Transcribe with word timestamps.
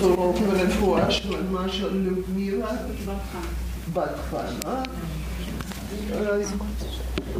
урок 0.00 0.35
רפואה 0.51 1.11
שלמה 1.11 1.69
של 1.69 2.05
Людмила 2.05 2.71
Батхана. 3.93 4.83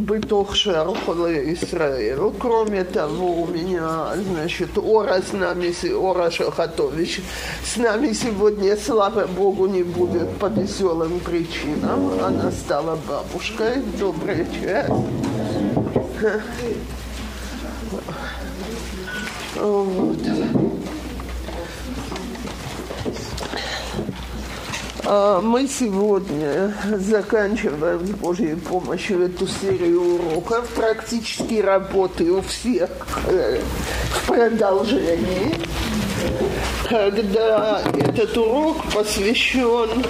בתוך 0.05 0.55
שער 0.55 0.93
חולי 1.05 1.37
ישראל. 1.37 2.19
Кроме 2.39 2.83
того, 2.83 3.41
у 3.43 3.47
меня, 3.47 4.13
значит, 4.15 4.77
Ора 4.77 5.21
с 5.21 5.33
нами, 5.33 5.69
Ора 5.93 6.31
Шахатович 6.31 7.21
с 7.63 7.77
нами 7.77 8.13
сегодня, 8.13 8.77
слава 8.77 9.27
Богу, 9.27 9.67
не 9.67 9.83
будет 9.83 10.29
по 10.39 10.47
веселым 10.47 11.19
причинам. 11.19 11.99
Она 12.23 12.51
стала 12.51 12.97
бабушкой. 13.07 13.81
Добрый 13.99 14.45
час. 14.61 14.89
Вот. 19.55 20.59
Мы 25.41 25.67
сегодня 25.67 26.73
заканчиваем 26.97 28.05
с 28.05 28.11
Божьей 28.11 28.55
помощью 28.55 29.23
эту 29.23 29.47
серию 29.47 30.01
уроков. 30.01 30.69
Практически 30.69 31.55
у 32.29 32.41
всех 32.41 32.89
э, 33.27 33.61
в 34.11 34.27
продолжении. 34.27 35.55
Когда 36.87 37.81
этот 37.97 38.37
урок 38.37 38.77
посвящен 38.93 40.05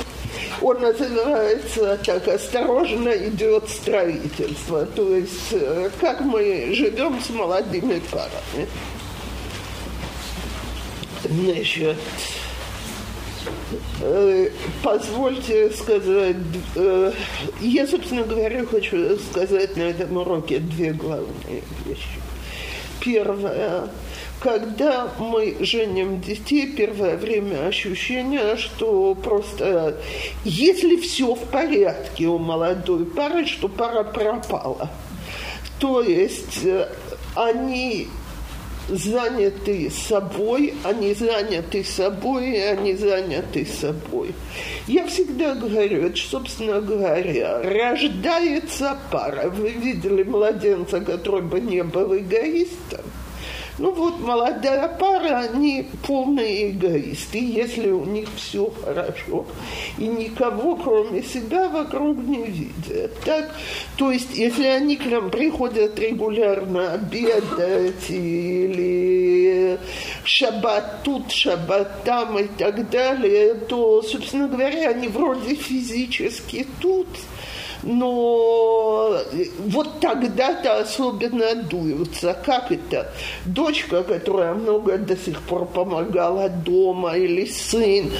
он 0.61 0.79
называется 0.79 1.97
так 2.05 2.27
«Осторожно 2.27 3.09
идет 3.09 3.67
строительство», 3.67 4.85
то 4.85 5.15
есть 5.15 5.51
э, 5.51 5.89
как 5.99 6.21
мы 6.21 6.71
живем 6.73 7.19
с 7.19 7.29
молодыми 7.31 7.99
парами. 8.11 8.67
Значит, 11.23 11.97
позвольте 14.83 15.69
сказать, 15.71 16.37
э, 16.75 17.11
я, 17.61 17.87
собственно 17.87 18.23
говоря, 18.23 18.65
хочу 18.65 19.17
сказать 19.17 19.77
на 19.77 19.83
этом 19.83 20.17
уроке 20.17 20.59
две 20.59 20.91
главные 20.93 21.63
вещи. 21.85 22.19
Первое– 22.99 23.89
когда 24.41 25.07
мы 25.19 25.55
женим 25.59 26.19
детей, 26.19 26.73
первое 26.75 27.15
время 27.15 27.67
ощущение, 27.67 28.57
что 28.57 29.13
просто 29.13 29.97
если 30.43 30.95
все 30.95 31.35
в 31.35 31.43
порядке 31.51 32.25
у 32.25 32.39
молодой 32.39 33.05
пары, 33.05 33.45
что 33.45 33.69
пара 33.69 34.03
пропала. 34.03 34.89
То 35.79 36.01
есть 36.01 36.65
э, 36.65 36.89
они 37.35 38.07
заняты 38.91 39.89
собой, 39.89 40.73
они 40.83 41.13
заняты 41.13 41.83
собой, 41.83 42.51
и 42.51 42.59
они 42.59 42.95
заняты 42.95 43.65
собой. 43.65 44.35
Я 44.87 45.07
всегда 45.07 45.55
говорю, 45.55 46.05
это, 46.05 46.17
собственно 46.17 46.81
говоря, 46.81 47.61
рождается 47.61 48.97
пара. 49.11 49.49
Вы 49.49 49.69
видели 49.69 50.23
младенца, 50.23 50.99
который 50.99 51.41
бы 51.41 51.59
не 51.59 51.83
был 51.83 52.15
эгоистом? 52.17 53.01
Ну 53.77 53.91
вот 53.93 54.19
молодая 54.19 54.87
пара, 54.89 55.39
они 55.39 55.87
полные 56.05 56.71
эгоисты, 56.71 57.39
если 57.39 57.89
у 57.89 58.05
них 58.05 58.27
все 58.35 58.71
хорошо, 58.83 59.45
и 59.97 60.07
никого, 60.07 60.75
кроме 60.75 61.23
себя, 61.23 61.69
вокруг 61.69 62.17
не 62.17 62.43
видят. 62.43 63.19
Так? 63.23 63.55
То 63.97 64.11
есть, 64.11 64.37
если 64.37 64.65
они 64.65 64.97
к 64.97 65.05
нам 65.05 65.29
приходят 65.29 65.97
регулярно 65.97 66.93
обедать 66.93 68.09
или 68.09 69.79
шаббат 70.25 71.03
тут, 71.03 71.31
шаббат 71.31 72.03
там 72.03 72.37
и 72.39 72.47
так 72.47 72.89
далее, 72.89 73.53
то, 73.55 74.01
собственно 74.01 74.47
говоря, 74.47 74.89
они 74.89 75.07
вроде 75.07 75.55
физически 75.55 76.67
тут– 76.81 77.07
но 77.83 79.17
вот 79.59 79.99
тогда-то 79.99 80.79
особенно 80.79 81.55
дуются. 81.55 82.37
Как 82.45 82.71
это? 82.71 83.11
Дочка, 83.45 84.03
которая 84.03 84.53
много 84.53 84.97
до 84.97 85.17
сих 85.17 85.41
пор 85.41 85.65
помогала 85.65 86.49
дома, 86.49 87.17
или 87.17 87.45
сын, 87.45 88.11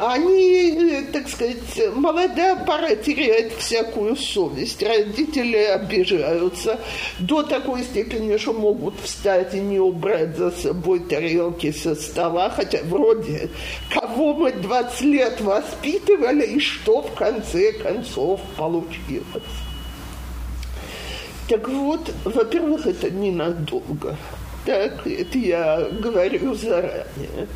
они, 0.00 1.02
так 1.12 1.28
сказать, 1.28 1.94
молодая 1.94 2.56
пара 2.64 2.94
теряет 2.94 3.52
всякую 3.54 4.16
совесть. 4.16 4.82
Родители 4.82 5.56
обижаются 5.56 6.78
до 7.18 7.42
такой 7.42 7.82
степени, 7.82 8.36
что 8.36 8.52
могут 8.52 8.94
встать 9.00 9.54
и 9.54 9.60
не 9.60 9.80
убрать 9.80 10.36
за 10.36 10.50
собой 10.50 11.00
тарелки 11.00 11.72
со 11.72 11.94
стола, 11.94 12.50
хотя 12.50 12.80
вроде 12.84 13.50
кого 13.90 14.34
мы 14.34 14.52
20 14.52 15.00
лет 15.02 15.40
воспитывали 15.40 16.46
и 16.46 16.60
что 16.60 17.02
в 17.02 17.14
конце 17.14 17.72
концов 17.72 18.40
получилось 18.56 19.07
делать. 19.08 19.42
Так 21.48 21.68
вот, 21.68 22.12
во-первых, 22.24 22.86
это 22.86 23.10
ненадолго. 23.10 24.16
Так, 24.66 25.06
это 25.06 25.38
я 25.38 25.88
говорю 25.90 26.54
заранее. 26.54 27.48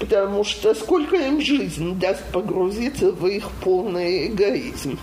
Потому 0.00 0.44
что 0.44 0.74
сколько 0.74 1.16
им 1.16 1.40
жизнь 1.40 1.98
даст 1.98 2.24
погрузиться 2.32 3.12
в 3.12 3.26
их 3.26 3.50
полный 3.62 4.28
эгоизм. 4.28 4.98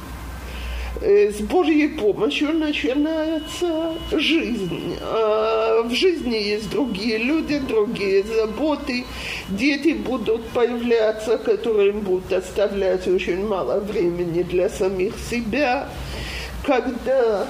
Э, 0.99 1.31
с 1.31 1.39
Божьей 1.41 1.87
помощью 1.87 2.53
начинается 2.53 3.93
жизнь. 4.11 4.97
А 5.01 5.83
в 5.83 5.91
жизни 5.91 6.35
есть 6.35 6.69
другие 6.69 7.17
люди, 7.17 7.59
другие 7.59 8.23
заботы. 8.23 9.05
Дети 9.49 9.93
будут 9.93 10.45
появляться, 10.49 11.37
которым 11.37 12.01
будут 12.01 12.33
оставлять 12.33 13.07
очень 13.07 13.47
мало 13.47 13.79
времени 13.79 14.43
для 14.43 14.69
самих 14.69 15.13
себя. 15.29 15.87
Когда 16.65 17.47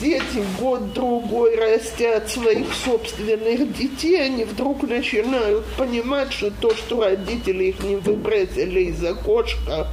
дети 0.00 0.44
год-другой 0.58 1.56
растят 1.56 2.28
своих 2.28 2.72
собственных 2.74 3.76
детей, 3.76 4.26
они 4.26 4.44
вдруг 4.44 4.82
начинают 4.82 5.64
понимать, 5.76 6.32
что 6.32 6.50
то, 6.50 6.74
что 6.74 7.02
родители 7.02 7.64
их 7.64 7.82
не 7.82 7.96
выбросили 7.96 8.80
из 8.80 9.04
окошка, 9.04 9.88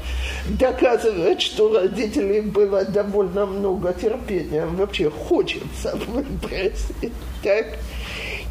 доказывает, 0.47 1.41
что 1.41 1.73
родителей 1.73 2.41
было 2.41 2.85
довольно 2.85 3.45
много 3.45 3.93
терпения. 3.93 4.65
Вообще 4.65 5.09
хочется 5.09 5.97
выбросить. 6.07 7.13
Так? 7.43 7.77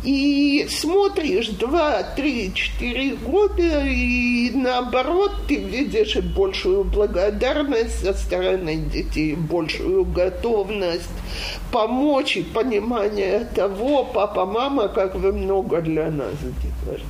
И 0.02 0.66
смотришь 0.70 1.48
два, 1.48 2.02
три, 2.02 2.54
четыре 2.54 3.16
года, 3.16 3.84
и 3.84 4.50
наоборот 4.50 5.32
ты 5.46 5.56
видишь 5.56 6.16
большую 6.16 6.84
благодарность 6.84 8.02
со 8.02 8.14
стороны 8.14 8.76
детей, 8.76 9.34
большую 9.34 10.06
готовность 10.06 11.10
помочь 11.70 12.38
и 12.38 12.42
понимание 12.42 13.46
того, 13.54 14.04
папа, 14.04 14.46
мама, 14.46 14.88
как 14.88 15.16
вы 15.16 15.32
много 15.32 15.82
для 15.82 16.10
нас 16.10 16.32
сделали. 16.34 17.02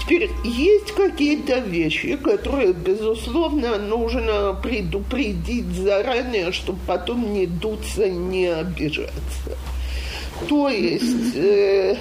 Теперь 0.00 0.30
есть 0.44 0.92
какие-то 0.92 1.58
вещи, 1.58 2.16
которые, 2.16 2.72
безусловно, 2.72 3.76
нужно 3.76 4.56
предупредить 4.62 5.66
заранее, 5.66 6.52
чтобы 6.52 6.78
потом 6.86 7.34
не 7.34 7.46
дуться 7.46 8.08
не 8.08 8.46
обижаться. 8.46 9.58
То 10.46 10.68
есть 10.68 11.34
э, 11.34 11.96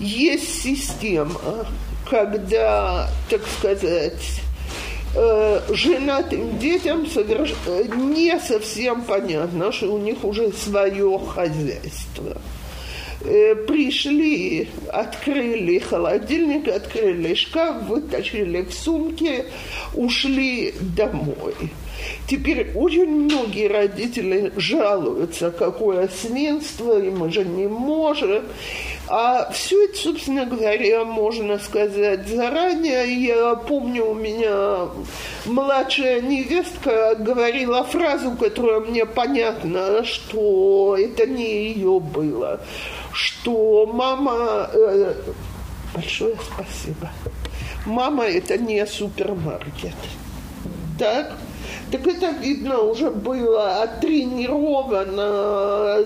есть 0.00 0.62
система, 0.62 1.66
когда, 2.08 3.08
так 3.30 3.42
сказать, 3.46 4.40
э, 5.14 5.60
женатым 5.72 6.58
детям 6.58 7.06
соверш... 7.06 7.54
не 7.96 8.38
совсем 8.38 9.02
понятно, 9.02 9.72
что 9.72 9.92
у 9.94 9.98
них 9.98 10.24
уже 10.24 10.52
свое 10.52 11.18
хозяйство. 11.18 12.40
Э, 13.22 13.54
пришли, 13.54 14.68
открыли 14.92 15.78
холодильник, 15.78 16.68
открыли 16.68 17.34
шкаф, 17.34 17.88
вытащили 17.88 18.62
в 18.62 18.72
сумке, 18.72 19.46
ушли 19.94 20.74
домой. 20.80 21.54
Теперь 22.28 22.72
очень 22.74 23.06
многие 23.06 23.68
родители 23.68 24.52
жалуются, 24.56 25.50
какое 25.50 26.08
свинство, 26.08 27.00
и 27.00 27.10
мы 27.10 27.30
же 27.30 27.44
не 27.44 27.66
можем. 27.66 28.44
А 29.08 29.50
все 29.52 29.84
это, 29.84 29.96
собственно 29.96 30.46
говоря, 30.46 31.04
можно 31.04 31.58
сказать 31.58 32.26
заранее. 32.26 33.24
Я 33.24 33.54
помню, 33.54 34.10
у 34.10 34.14
меня 34.14 34.88
младшая 35.44 36.20
невестка 36.20 37.14
говорила 37.16 37.84
фразу, 37.84 38.32
которая 38.32 38.80
мне 38.80 39.06
понятна, 39.06 40.04
что 40.04 40.96
это 40.98 41.26
не 41.26 41.68
ее 41.68 42.00
было. 42.00 42.60
Что 43.12 43.86
мама... 43.86 44.68
Э, 44.72 45.14
большое 45.94 46.36
спасибо. 46.52 47.10
Мама– 47.86 48.24
это 48.26 48.58
не 48.58 48.84
супермаркет. 48.84 49.94
Так? 50.98 51.32
Так 51.90 52.04
это, 52.04 52.30
видно, 52.40 52.80
уже 52.80 53.10
было 53.10 53.82
оттренировано, 53.82 56.04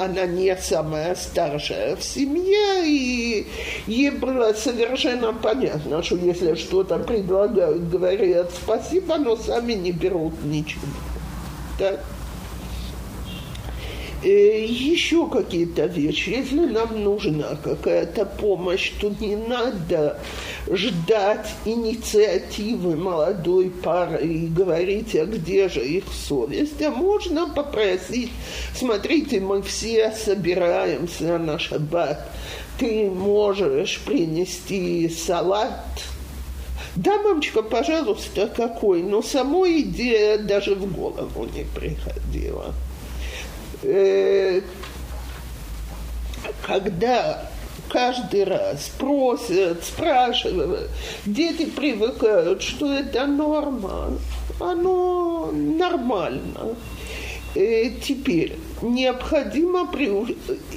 она 0.00 0.26
не 0.26 0.56
самая 0.56 1.14
старшая 1.14 1.94
в 1.94 2.02
семье, 2.02 2.84
и 2.84 3.46
ей 3.86 4.10
было 4.10 4.52
совершенно 4.52 5.32
понятно, 5.32 6.02
что 6.02 6.16
если 6.16 6.56
что-то 6.56 6.98
предлагают, 6.98 7.88
говорят 7.88 8.50
спасибо, 8.50 9.16
но 9.16 9.36
сами 9.36 9.74
не 9.74 9.92
берут 9.92 10.42
ничего. 10.42 10.82
Так? 11.78 12.00
Э, 14.24 14.64
еще 14.64 15.28
какие-то 15.28 15.86
вещи. 15.86 16.30
Если 16.30 16.66
нам 16.66 17.02
нужна 17.02 17.56
какая-то 17.62 18.24
помощь, 18.24 18.92
то 19.00 19.12
не 19.20 19.34
надо 19.34 20.16
ждать 20.72 21.48
инициативы 21.64 22.96
молодой 22.96 23.70
пары 23.70 24.26
и 24.26 24.46
говорить, 24.46 25.14
а 25.14 25.26
где 25.26 25.68
же 25.68 25.84
их 25.84 26.04
совесть, 26.12 26.80
а 26.82 26.90
можно 26.90 27.48
попросить, 27.48 28.30
смотрите, 28.74 29.40
мы 29.40 29.62
все 29.62 30.12
собираемся 30.12 31.38
на 31.38 31.58
шаббат, 31.58 32.26
ты 32.78 33.10
можешь 33.10 34.00
принести 34.00 35.08
салат, 35.08 35.84
да, 36.96 37.18
мамочка, 37.22 37.62
пожалуйста, 37.62 38.48
какой, 38.48 39.02
но 39.02 39.22
самой 39.22 39.80
идея 39.82 40.38
даже 40.38 40.74
в 40.74 40.92
голову 40.92 41.48
не 41.54 41.64
приходила. 41.64 42.74
Э, 43.82 44.60
когда 46.66 47.50
каждый 47.92 48.44
раз 48.44 48.90
просят, 48.98 49.84
спрашивают, 49.84 50.88
дети 51.26 51.66
привыкают, 51.66 52.62
что 52.62 52.90
это 52.90 53.26
норма, 53.26 54.18
оно 54.58 55.50
нормально. 55.52 56.74
Э, 57.54 57.90
теперь 58.02 58.56
необходимо 58.80 59.86
при... 59.86 60.10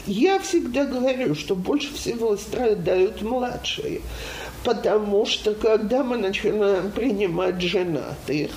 Я 0.05 0.39
всегда 0.39 0.83
говорю, 0.83 1.33
что 1.35 1.55
больше 1.55 1.93
всего 1.93 2.35
страдают 2.35 3.21
младшие, 3.21 4.01
потому 4.65 5.25
что 5.25 5.55
когда 5.55 6.03
мы 6.03 6.17
начинаем 6.17 6.91
принимать 6.91 7.61
женатых, 7.61 8.51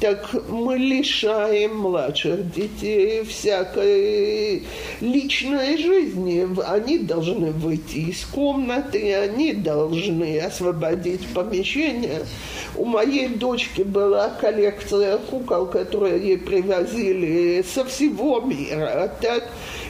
так 0.00 0.34
мы 0.48 0.76
лишаем 0.76 1.78
младших 1.78 2.52
детей 2.52 3.24
всякой 3.24 4.64
личной 5.00 5.78
жизни. 5.78 6.46
Они 6.66 6.98
должны 6.98 7.50
выйти 7.50 8.10
из 8.10 8.24
комнаты, 8.26 9.14
они 9.14 9.54
должны 9.54 10.38
освободить 10.38 11.26
помещение. 11.32 12.26
У 12.76 12.84
моей 12.84 13.28
дочки 13.28 13.82
была 13.82 14.28
коллекция 14.28 15.16
кукол, 15.16 15.66
которые 15.66 16.20
ей 16.20 16.38
привозили 16.38 17.62
со 17.62 17.84
всего 17.84 18.40
мира. 18.40 19.10
Так 19.22 19.44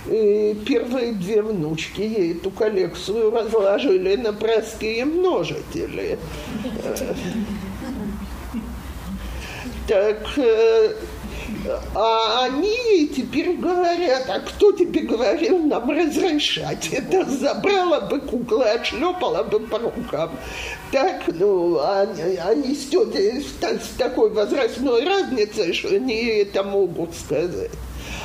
первые 0.06 1.12
две 1.14 1.42
внучки 1.42 2.02
ей 2.02 2.34
эту 2.34 2.50
коллекцию 2.52 3.32
разложили 3.32 4.14
на 4.14 4.32
простые 4.32 5.04
множители. 5.04 6.16
Так 9.86 10.18
э, 10.36 10.94
а 11.94 12.44
они 12.44 13.08
теперь 13.08 13.56
говорят, 13.56 14.28
а 14.28 14.40
кто 14.40 14.72
тебе 14.72 15.02
говорил 15.02 15.58
нам 15.58 15.90
разрешать? 15.90 16.88
Это 16.92 17.24
забрала 17.24 18.00
бы 18.00 18.20
кукла, 18.20 18.72
отшлепала 18.72 19.42
бы 19.44 19.60
по 19.60 19.78
рукам. 19.78 20.30
Так, 20.92 21.22
ну, 21.28 21.80
они, 21.80 22.36
они 22.36 22.74
с 22.74 22.86
тетей 22.86 23.40
с 23.40 23.96
такой 23.98 24.30
возрастной 24.30 25.04
разницей, 25.04 25.72
что 25.72 25.88
они 25.88 26.24
это 26.24 26.62
могут 26.62 27.14
сказать. 27.14 27.70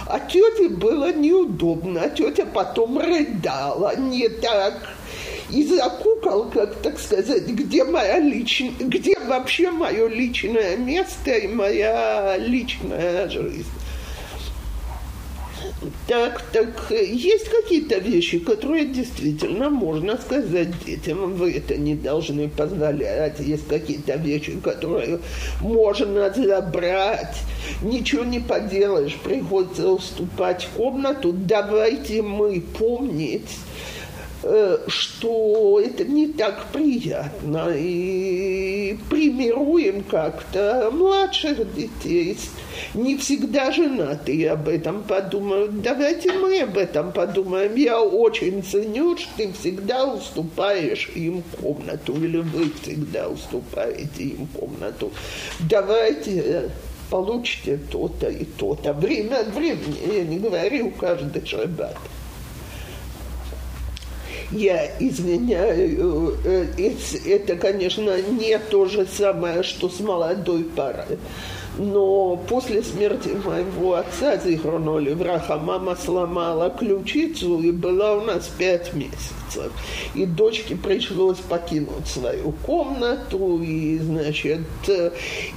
А 0.08 0.20
тете 0.20 0.70
было 0.70 1.14
неудобно, 1.14 2.02
а 2.04 2.10
тетя 2.10 2.46
потом 2.46 3.00
рыдала, 3.00 3.96
не 3.96 4.28
так 4.30 4.74
и 5.50 5.64
закукал, 5.66 6.50
как 6.50 6.76
так 6.76 7.00
сказать, 7.00 7.48
где 7.48 7.84
моя 7.84 8.20
личная, 8.20 8.72
где 8.80 9.18
вообще 9.20 9.72
мое 9.72 10.08
личное 10.08 10.78
место 10.78 11.32
и 11.32 11.48
моя 11.48 12.38
личная 12.38 13.30
жизнь. 13.30 13.66
Так, 16.08 16.44
так, 16.52 16.92
есть 16.92 17.50
какие-то 17.50 17.98
вещи, 17.98 18.40
которые 18.40 18.86
действительно 18.86 19.70
можно 19.70 20.18
сказать 20.18 20.70
детям, 20.86 21.34
вы 21.36 21.54
это 21.54 21.76
не 21.76 21.96
должны 21.96 22.50
позволять. 22.50 23.40
Есть 23.40 23.68
какие-то 23.68 24.16
вещи, 24.16 24.60
которые 24.64 25.20
можно 25.60 26.32
забрать, 26.34 27.38
ничего 27.82 28.24
не 28.24 28.40
поделаешь, 28.40 29.16
приходится 29.24 29.90
уступать 29.90 30.68
комнату. 30.76 31.32
Давайте 31.34 32.22
мы 32.22 32.62
помнить, 32.62 33.50
что 34.88 35.80
это 35.84 36.04
не 36.04 36.28
так 36.28 36.68
приятно. 36.72 37.70
И 37.76 38.98
примируем 39.10 40.04
как-то 40.04 40.90
младших 40.92 41.74
детей, 41.76 42.38
не 42.94 43.18
всегда 43.18 43.72
женатые 43.72 44.52
об 44.52 44.68
этом 44.68 45.04
подумают. 45.04 45.82
Давайте 45.82 46.32
мы 46.34 46.62
об 46.62 46.78
этом 46.78 47.12
подумаем. 47.12 47.76
Я 47.76 48.02
очень 48.02 48.64
ценю, 48.64 49.18
что 49.18 49.30
ты 49.38 49.54
всегда 49.54 50.06
уступаешь 50.06 51.10
им 51.16 51.44
комнату, 51.62 52.14
или 52.16 52.38
вы 52.38 52.72
всегда 52.82 53.30
уступаете 53.30 54.24
им 54.24 54.48
комнату. 54.48 55.12
Давайте 55.60 56.72
получите 57.10 57.78
то-то 57.92 58.30
и 58.30 58.46
то-то. 58.46 58.94
Время 58.94 59.42
от 59.42 59.54
времени, 59.54 60.16
я 60.16 60.24
не 60.24 60.40
говорю 60.40 60.92
каждый 60.92 61.46
шаббат. 61.46 61.98
Я 64.52 64.86
извиняю, 65.00 66.36
э, 66.44 66.66
это, 67.26 67.56
конечно, 67.56 68.22
не 68.22 68.58
то 68.58 68.86
же 68.86 69.06
самое, 69.06 69.64
что 69.64 69.90
с 69.90 70.00
молодой 70.02 70.66
парой. 70.66 71.18
Но 71.78 72.36
после 72.50 72.84
смерти 72.84 73.30
моего 73.46 73.96
отца, 73.96 74.38
Зихроно 74.38 74.98
Левраха, 74.98 75.58
мама 75.58 75.96
сломала 75.96 76.70
ключицу 76.70 77.62
и 77.62 77.72
была 77.72 78.18
у 78.18 78.22
нас 78.22 78.48
пять 78.58 78.94
месяцев. 78.94 79.72
И 80.14 80.26
дочке 80.26 80.76
пришлось 80.76 81.38
покинуть 81.38 82.08
свою 82.08 82.52
комнату, 82.66 83.62
и, 83.62 83.98
значит, 84.00 84.62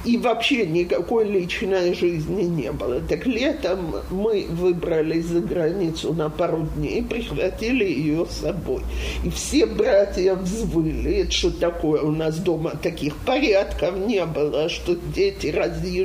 и 0.03 0.17
вообще 0.17 0.65
никакой 0.65 1.25
личной 1.25 1.93
жизни 1.93 2.43
не 2.43 2.71
было. 2.71 2.99
Так 3.01 3.25
летом 3.25 3.95
мы 4.09 4.47
выбрались 4.49 5.25
за 5.25 5.41
границу 5.41 6.13
на 6.13 6.29
пару 6.29 6.67
дней, 6.75 7.03
прихватили 7.03 7.85
ее 7.85 8.25
с 8.25 8.41
собой. 8.41 8.81
И 9.23 9.29
все 9.29 9.65
братья 9.65 10.35
взвыли, 10.35 11.27
что 11.29 11.51
такое, 11.51 12.01
у 12.01 12.11
нас 12.11 12.37
дома 12.37 12.71
таких 12.81 13.15
порядков 13.17 13.97
не 13.97 14.25
было, 14.25 14.69
что 14.69 14.95
дети 15.13 15.47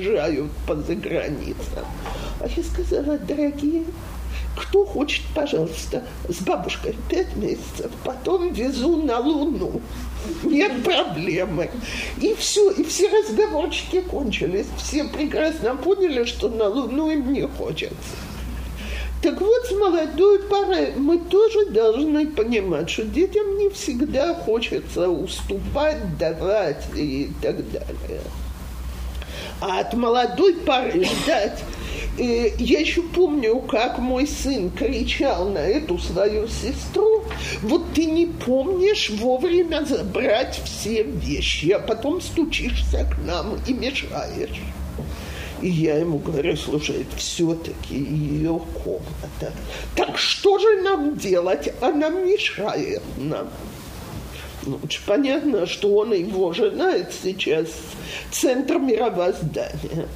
разъезжают 0.00 0.50
по 0.66 0.76
заграницам. 0.76 1.84
А 2.40 2.46
я 2.48 2.62
сказала, 2.62 3.18
дорогие, 3.18 3.84
кто 4.56 4.84
хочет, 4.84 5.22
пожалуйста, 5.34 6.02
с 6.28 6.40
бабушкой 6.40 6.96
пять 7.08 7.36
месяцев, 7.36 7.90
потом 8.04 8.52
везу 8.52 9.02
на 9.02 9.18
Луну. 9.18 9.80
Нет 10.42 10.82
проблемы. 10.82 11.70
И 12.20 12.34
все, 12.34 12.70
и 12.70 12.84
все 12.84 13.08
разговорчики 13.08 14.00
кончились. 14.00 14.66
Все 14.76 15.04
прекрасно 15.04 15.76
поняли, 15.76 16.24
что 16.24 16.48
на 16.48 16.68
Луну 16.68 17.10
им 17.10 17.32
не 17.32 17.46
хочется. 17.46 17.94
Так 19.22 19.38
вот, 19.38 19.66
с 19.66 19.72
молодой 19.72 20.38
парой 20.44 20.94
мы 20.96 21.18
тоже 21.18 21.66
должны 21.66 22.26
понимать, 22.26 22.88
что 22.88 23.04
детям 23.04 23.58
не 23.58 23.68
всегда 23.68 24.34
хочется 24.34 25.10
уступать, 25.10 26.16
давать 26.16 26.86
и 26.96 27.30
так 27.42 27.56
далее. 27.70 28.22
А 29.60 29.80
от 29.80 29.94
молодой 29.94 30.54
пары 30.54 31.04
ждать 31.04 31.62
и 32.20 32.52
я 32.58 32.80
еще 32.80 33.02
помню, 33.02 33.60
как 33.60 33.98
мой 33.98 34.26
сын 34.26 34.70
кричал 34.70 35.48
на 35.48 35.60
эту 35.60 35.98
свою 35.98 36.48
сестру, 36.48 37.24
вот 37.62 37.94
ты 37.94 38.04
не 38.04 38.26
помнишь 38.26 39.10
вовремя 39.10 39.84
забрать 39.86 40.60
все 40.64 41.02
вещи, 41.02 41.70
а 41.70 41.78
потом 41.78 42.20
стучишься 42.20 43.06
к 43.10 43.26
нам 43.26 43.58
и 43.66 43.72
мешаешь. 43.72 44.60
И 45.62 45.68
я 45.68 45.96
ему 45.96 46.18
говорю, 46.18 46.56
слушай, 46.56 47.06
все-таки 47.16 47.94
ее 47.94 48.60
комната. 48.82 49.52
Так 49.94 50.18
что 50.18 50.58
же 50.58 50.82
нам 50.82 51.16
делать? 51.16 51.72
Она 51.80 52.08
мешает 52.08 53.02
нам. 53.16 53.48
Очень 54.82 55.02
понятно, 55.06 55.66
что 55.66 55.94
он 55.94 56.12
его 56.12 56.52
жена, 56.52 56.92
это 56.92 57.12
сейчас 57.12 57.68
центр 58.30 58.78
мировоздания. 58.78 60.08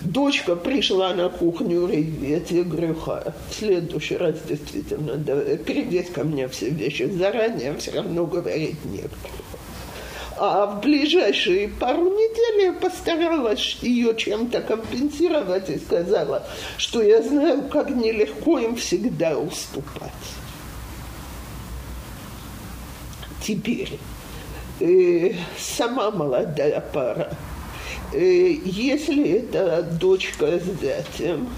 Дочка 0.00 0.54
пришла 0.54 1.14
на 1.14 1.30
кухню 1.30 1.86
реветь, 1.86 2.50
я 2.50 2.62
говорю, 2.62 2.94
в 2.94 3.34
следующий 3.50 4.16
раз 4.16 4.36
действительно, 4.46 5.16
да, 5.16 5.40
ко 6.14 6.24
мне 6.24 6.46
все 6.48 6.68
вещи 6.68 7.04
заранее, 7.04 7.74
все 7.78 7.92
равно 7.92 8.26
говорить 8.26 8.84
некому. 8.84 9.32
А 10.36 10.66
в 10.66 10.80
ближайшие 10.80 11.68
пару 11.68 12.10
недель 12.10 12.64
я 12.64 12.72
постаралась 12.72 13.78
ее 13.80 14.14
чем-то 14.16 14.60
компенсировать 14.62 15.70
и 15.70 15.78
сказала, 15.78 16.46
что 16.76 17.02
я 17.02 17.22
знаю, 17.22 17.62
как 17.68 17.88
нелегко 17.88 18.58
им 18.58 18.76
всегда 18.76 19.38
уступать. 19.38 20.12
Теперь 23.46 23.98
э, 24.80 25.34
сама 25.58 26.10
молодая 26.10 26.80
пара, 26.80 27.36
э, 28.12 28.56
если 28.64 29.38
это 29.38 29.82
дочка 29.82 30.58
с 30.58 30.80
зятем, 30.80 31.50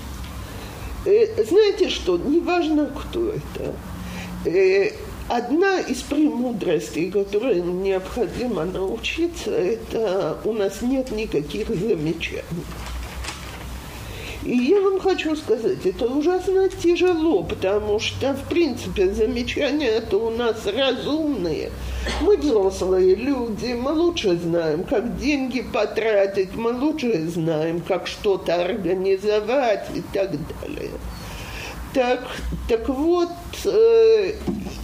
э, 1.04 1.44
знаете 1.44 1.88
что, 1.88 2.18
неважно, 2.18 2.86
кто 2.86 3.30
это, 3.30 3.74
э, 4.44 4.90
Одна 5.28 5.80
из 5.80 6.02
премудростей, 6.02 7.10
которой 7.10 7.60
необходимо 7.60 8.64
научиться, 8.64 9.50
это 9.50 10.38
у 10.44 10.52
нас 10.52 10.82
нет 10.82 11.10
никаких 11.10 11.66
замечаний. 11.68 12.44
И 14.46 14.56
я 14.56 14.80
вам 14.80 15.00
хочу 15.00 15.34
сказать, 15.34 15.84
это 15.84 16.06
ужасно 16.06 16.68
тяжело, 16.68 17.42
потому 17.42 17.98
что, 17.98 18.32
в 18.32 18.48
принципе, 18.48 19.12
замечания 19.12 19.88
это 19.88 20.18
у 20.18 20.30
нас 20.30 20.64
разумные. 20.66 21.72
Мы 22.20 22.36
взрослые 22.36 23.16
люди, 23.16 23.72
мы 23.72 23.90
лучше 23.90 24.36
знаем, 24.36 24.84
как 24.84 25.18
деньги 25.18 25.62
потратить, 25.62 26.54
мы 26.54 26.70
лучше 26.70 27.26
знаем, 27.26 27.80
как 27.80 28.06
что-то 28.06 28.54
организовать 28.54 29.88
и 29.96 30.02
так 30.12 30.30
далее. 30.30 30.92
Так, 31.96 32.20
так 32.68 32.86
вот, 32.90 33.30
э, 33.64 34.34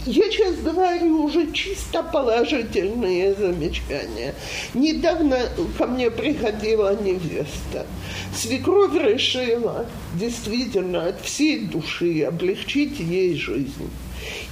я 0.07 0.31
сейчас 0.31 0.57
говорю 0.61 1.25
уже 1.25 1.52
чисто 1.52 2.02
положительные 2.02 3.35
замечания. 3.35 4.35
Недавно 4.73 5.38
ко 5.76 5.87
мне 5.87 6.11
приходила 6.11 6.99
невеста. 6.99 7.87
Свекровь 8.35 8.95
решила 8.95 9.85
действительно 10.14 11.09
от 11.09 11.21
всей 11.21 11.66
души 11.66 12.23
облегчить 12.23 12.99
ей 12.99 13.37
жизнь 13.37 13.90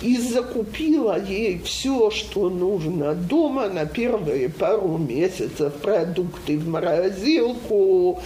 и 0.03 0.17
закупила 0.17 1.21
ей 1.21 1.61
все, 1.65 2.11
что 2.11 2.49
нужно 2.49 3.15
дома 3.15 3.69
на 3.69 3.87
первые 3.87 4.49
пару 4.49 4.99
месяцев. 4.99 5.73
Продукты 5.75 6.59
в 6.59 6.69
морозилку, 6.69 8.21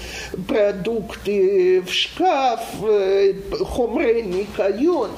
продукты 0.46 1.82
в 1.82 1.92
шкаф, 1.92 2.60
э, 2.82 3.34
хомрейный 3.64 4.46
кайон. 4.56 5.10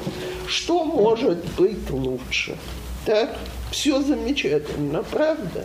Что 0.47 0.85
может 0.85 1.45
быть 1.57 1.91
лучше? 1.91 2.57
Так? 3.05 3.37
Все 3.71 4.01
замечательно, 4.01 5.03
правда? 5.03 5.65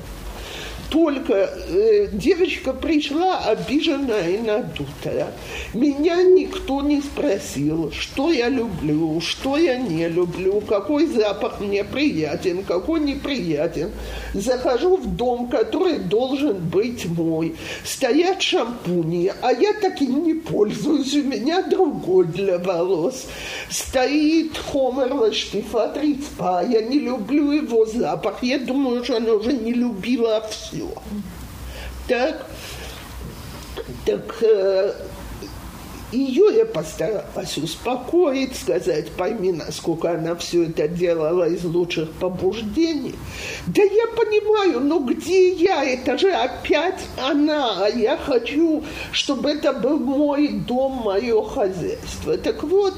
Только 0.92 1.34
э, 1.34 2.10
девочка 2.12 2.74
пришла 2.74 3.40
обиженная 3.46 4.30
и 4.32 4.38
надутая. 4.40 5.32
Меня 5.74 6.22
никто 6.22 6.82
не 6.82 7.00
спросил, 7.02 7.94
что 7.98 8.30
я 8.30 8.50
люблю, 8.50 9.22
что 9.22 9.56
я 9.56 9.78
не 9.78 10.10
люблю, 10.10 10.60
какой 10.60 11.06
запах 11.06 11.62
мне 11.62 11.86
приятен, 11.86 12.64
какой 12.64 13.00
неприятен. 13.00 13.92
Захожу 14.34 14.98
в 14.98 15.16
дом, 15.16 15.48
который 15.48 15.98
должен 15.98 16.58
быть 16.58 17.06
мой. 17.06 17.56
Стоят 17.86 18.42
шампуни, 18.42 19.32
а 19.42 19.54
я 19.54 19.74
таким 19.82 20.26
не 20.26 20.34
пользуюсь, 20.34 21.14
у 21.14 21.24
меня 21.24 21.62
другой 21.62 22.26
для 22.26 22.58
волос. 22.58 23.28
Стоит 23.70 24.58
хомер 24.58 25.14
лаштифат 25.14 25.96
рицпа, 25.96 26.66
я 26.70 26.82
не 26.82 27.00
люблю 27.00 27.52
его 27.52 27.86
запах. 27.86 28.44
Я 28.44 28.60
думаю, 28.60 29.06
что 29.06 29.16
она 29.16 29.32
уже 29.32 29.54
не 29.54 29.72
любила 29.72 30.46
все 30.50 30.81
все. 30.82 31.02
Так, 32.08 32.46
так 34.06 34.38
э, 34.42 34.94
ее 36.12 36.58
я 36.58 36.66
постаралась 36.66 37.58
успокоить, 37.58 38.56
сказать, 38.56 39.12
пойми, 39.12 39.52
насколько 39.52 40.12
она 40.12 40.36
все 40.36 40.66
это 40.66 40.88
делала 40.88 41.48
из 41.48 41.64
лучших 41.64 42.12
побуждений. 42.14 43.16
Да 43.68 43.82
я 43.82 44.08
понимаю, 44.08 44.82
но 44.82 45.00
где 45.00 45.54
я? 45.54 45.84
Это 45.86 46.18
же 46.18 46.32
опять 46.32 47.00
она. 47.18 47.86
А 47.86 47.90
я 47.90 48.18
хочу, 48.18 48.84
чтобы 49.12 49.52
это 49.52 49.74
был 49.74 50.00
мой 50.00 50.50
дом, 50.50 51.04
мое 51.06 51.42
хозяйство. 51.44 52.38
Так 52.38 52.64
вот, 52.64 52.94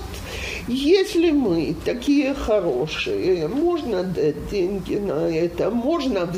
если 0.68 1.32
мы 1.32 1.76
такие 1.84 2.34
хорошие, 2.34 3.48
можно 3.48 4.04
дать 4.04 4.50
деньги 4.50 4.96
на 4.96 5.30
это, 5.30 5.70
можно 5.70 6.30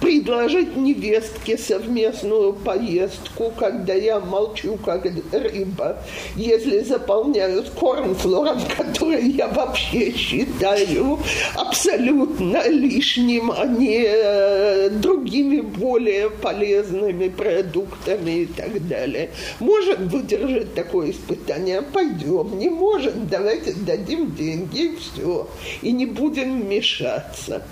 предложить 0.00 0.76
невестке 0.76 1.58
совместную 1.58 2.52
поездку, 2.52 3.52
когда 3.58 3.94
я 3.94 4.20
молчу, 4.20 4.76
как 4.84 5.04
рыба, 5.32 5.98
если 6.36 6.80
заполняют 6.80 7.70
корнфлором, 7.70 8.60
который 8.76 9.28
я 9.30 9.48
вообще 9.48 10.12
считаю 10.12 11.18
абсолютно 11.54 12.68
лишним, 12.68 13.50
а 13.50 13.66
не 13.66 14.04
э, 14.06 14.90
другими 14.90 15.60
более 15.60 16.30
полезными 16.30 17.28
продуктами 17.28 18.42
и 18.42 18.46
так 18.46 18.86
далее. 18.86 19.30
Можем 19.60 20.08
выдержать 20.08 20.74
такое 20.74 21.10
испытание? 21.10 21.82
Пойдем. 21.82 22.58
Не 22.58 22.70
можем, 22.70 23.26
давайте 23.28 23.63
давайте 23.64 23.80
дадим 23.80 24.34
деньги 24.34 24.80
и 24.80 24.96
все, 24.96 25.48
и 25.82 25.92
не 25.92 26.06
будем 26.06 26.68
мешаться. 26.68 27.62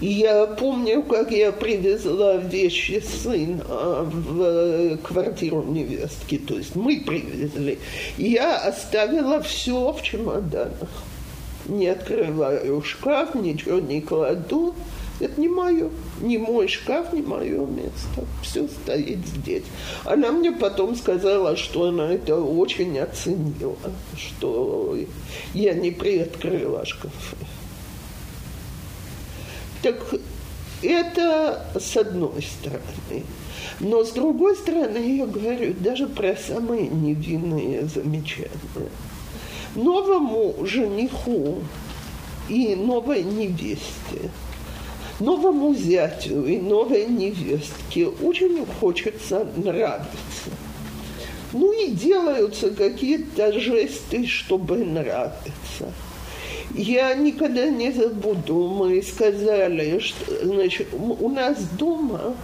И 0.00 0.08
я 0.08 0.46
помню, 0.46 1.02
как 1.02 1.30
я 1.30 1.52
привезла 1.52 2.36
вещи 2.36 3.02
сына 3.22 3.64
в 3.64 4.96
квартиру 4.98 5.62
невестки, 5.62 6.38
то 6.38 6.56
есть 6.58 6.74
мы 6.74 7.00
привезли. 7.06 7.78
Я 8.18 8.56
оставила 8.56 9.40
все 9.42 9.92
в 9.92 10.02
чемоданах. 10.02 10.90
Не 11.66 11.88
открываю 11.88 12.82
шкаф, 12.82 13.34
ничего 13.34 13.78
не 13.78 14.00
кладу. 14.02 14.74
Это 15.20 15.40
не 15.40 15.48
мое, 15.48 15.90
не 16.20 16.38
мой 16.38 16.66
шкаф, 16.66 17.12
не 17.12 17.22
мое 17.22 17.64
место. 17.66 18.24
Все 18.42 18.66
стоит 18.66 19.24
здесь. 19.26 19.62
Она 20.04 20.32
мне 20.32 20.50
потом 20.50 20.96
сказала, 20.96 21.56
что 21.56 21.84
она 21.84 22.12
это 22.12 22.40
очень 22.40 22.98
оценила, 22.98 23.76
что 24.16 24.98
я 25.54 25.74
не 25.74 25.92
приоткрыла 25.92 26.84
шкафы. 26.84 27.36
Так 29.82 30.02
это 30.82 31.64
с 31.78 31.96
одной 31.96 32.42
стороны. 32.42 33.24
Но 33.78 34.04
с 34.04 34.10
другой 34.10 34.56
стороны, 34.56 35.16
я 35.16 35.26
говорю 35.26 35.74
даже 35.78 36.08
про 36.08 36.36
самые 36.36 36.88
невинные 36.88 37.86
замечания. 37.86 38.50
Новому 39.76 40.54
жениху 40.66 41.58
и 42.48 42.74
новой 42.74 43.22
невесте– 43.22 44.30
новому 45.20 45.74
зятю 45.74 46.46
и 46.46 46.58
новой 46.58 47.06
невестке 47.06 48.06
очень 48.06 48.66
хочется 48.80 49.46
нравиться. 49.56 50.50
Ну 51.52 51.72
и 51.72 51.90
делаются 51.90 52.70
какие-то 52.70 53.52
жесты, 53.58 54.26
чтобы 54.26 54.78
нравиться. 54.78 55.92
Я 56.74 57.14
никогда 57.14 57.68
не 57.68 57.92
забуду, 57.92 58.68
мы 58.68 59.00
сказали, 59.02 60.00
что 60.00 60.44
значит, 60.44 60.88
у 60.92 61.28
нас 61.28 61.58
дома 61.78 62.34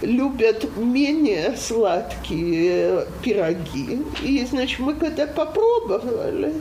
любят 0.00 0.66
менее 0.76 1.54
сладкие 1.56 3.06
пироги. 3.22 4.02
И, 4.22 4.46
значит, 4.46 4.78
мы 4.78 4.94
когда 4.94 5.26
попробовали, 5.26 6.54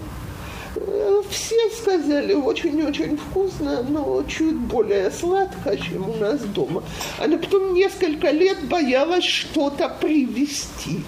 все 1.29 1.69
сказали, 1.69 2.33
очень-очень 2.33 3.17
вкусно, 3.17 3.83
но 3.83 4.23
чуть 4.27 4.55
более 4.55 5.11
сладко, 5.11 5.77
чем 5.77 6.09
у 6.09 6.13
нас 6.15 6.41
дома. 6.41 6.83
Она 7.19 7.37
потом 7.37 7.73
несколько 7.73 8.31
лет 8.31 8.63
боялась 8.67 9.25
что-то 9.25 9.89
привезти. 9.89 11.01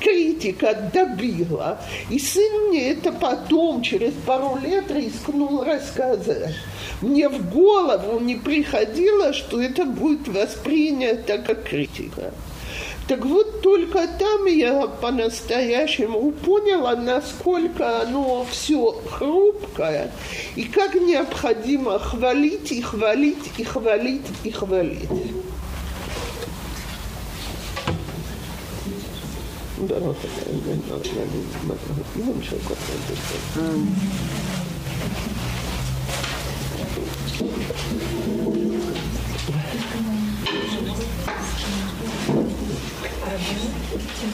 Критика 0.00 0.90
добила. 0.92 1.80
И 2.10 2.18
сын 2.18 2.68
мне 2.68 2.90
это 2.92 3.12
потом, 3.12 3.82
через 3.82 4.12
пару 4.26 4.58
лет, 4.58 4.90
рискнул 4.90 5.64
рассказать. 5.64 6.54
Мне 7.00 7.28
в 7.28 7.50
голову 7.50 8.20
не 8.20 8.36
приходило, 8.36 9.32
что 9.32 9.60
это 9.60 9.84
будет 9.84 10.28
воспринято 10.28 11.38
как 11.38 11.64
критика. 11.64 12.32
Так 13.08 13.24
вот 13.24 13.62
только 13.62 14.08
там 14.18 14.46
я 14.46 14.88
по-настоящему 14.88 16.32
поняла, 16.32 16.96
насколько 16.96 18.02
оно 18.02 18.44
все 18.50 19.00
хрупкое, 19.08 20.10
и 20.56 20.64
как 20.64 20.94
необходимо 20.96 22.00
хвалить 22.00 22.72
и 22.72 22.82
хвалить 22.82 23.52
и 23.58 23.64
хвалить 23.64 24.26
и 24.42 24.50
хвалить. 24.50 25.08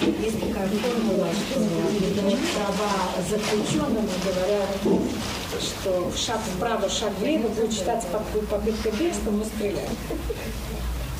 Есть 0.01 0.41
такая 0.41 0.69
формула, 0.69 1.29
что 1.33 1.61
права 2.57 2.93
заключенным 3.29 4.09
говорят, 4.25 4.69
что 5.61 6.13
шаг 6.17 6.41
вправо, 6.57 6.89
шаг 6.89 7.13
влево 7.19 7.49
будет 7.49 7.73
считаться 7.73 8.09
попыткой 8.09 8.93
бегства, 8.93 9.31
мы 9.31 9.45
стреляем. 9.45 9.91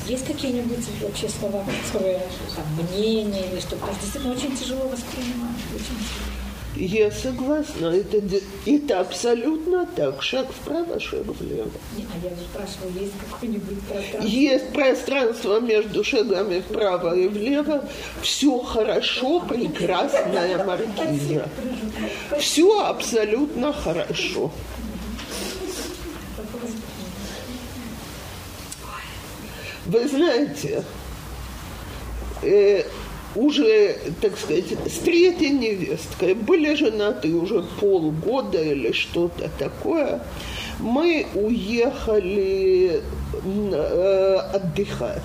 Есть 0.07 0.25
какие-нибудь 0.25 0.85
вообще 1.01 1.29
слова, 1.29 1.63
которые 1.85 2.21
там, 2.55 2.65
мнения 2.91 3.45
или 3.51 3.59
что-то? 3.59 3.87
Действительно, 4.01 4.33
очень 4.33 4.57
тяжело 4.57 4.87
воспринимать. 4.89 5.55
Очень 5.73 5.97
тяжело. 5.97 6.42
Я 6.75 7.11
согласна, 7.11 7.87
это, 7.87 8.19
это 8.65 8.99
абсолютно 8.99 9.85
так. 9.85 10.23
Шаг 10.23 10.47
вправо, 10.51 10.99
шаг 10.99 11.25
влево. 11.39 11.69
А 11.95 12.25
я 12.25 12.29
же 12.31 12.41
спрашиваю, 12.51 12.93
есть 12.99 13.13
какое-нибудь 13.29 13.79
пространство? 13.81 14.27
Есть 14.27 14.73
пространство 14.73 15.59
между 15.59 16.03
шагами 16.03 16.61
вправо 16.61 17.15
и 17.15 17.27
влево. 17.27 17.87
Все 18.23 18.57
хорошо, 18.59 19.41
прекрасная 19.41 20.63
маркиза. 20.65 21.47
Все 22.39 22.85
абсолютно 22.87 23.71
хорошо. 23.71 24.51
Вы 29.85 30.07
знаете, 30.07 30.83
э, 32.41 32.83
уже, 33.35 33.97
так 34.21 34.37
сказать, 34.37 34.65
с 34.85 34.99
третьей 34.99 35.51
невесткой 35.51 36.33
были 36.33 36.75
женаты 36.75 37.33
уже 37.33 37.63
полгода 37.79 38.61
или 38.61 38.91
что-то 38.91 39.49
такое. 39.57 40.21
Мы 40.79 41.25
уехали 41.33 43.01
э, 43.43 44.35
отдыхать. 44.53 45.21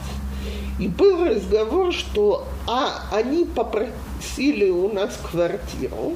И 0.79 0.87
был 0.87 1.25
разговор, 1.25 1.93
что 1.93 2.47
а, 2.67 3.03
они 3.13 3.45
попросили 3.45 4.71
у 4.71 4.93
нас 4.93 5.19
квартиру, 5.31 6.15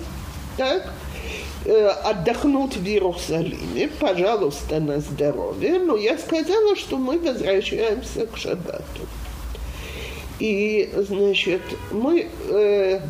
так, 0.56 0.92
э, 1.64 1.88
отдохнуть 1.88 2.76
в 2.76 2.86
Иерусалиме, 2.86 3.88
пожалуйста, 3.98 4.78
на 4.78 5.00
здоровье. 5.00 5.80
Но 5.80 5.96
я 5.96 6.16
сказала, 6.16 6.76
что 6.76 6.96
мы 6.96 7.18
возвращаемся 7.18 8.26
к 8.26 8.36
шаббату. 8.36 9.08
И, 10.42 10.90
значит, 10.92 11.62
мы... 11.92 12.26
Э, 12.48 13.00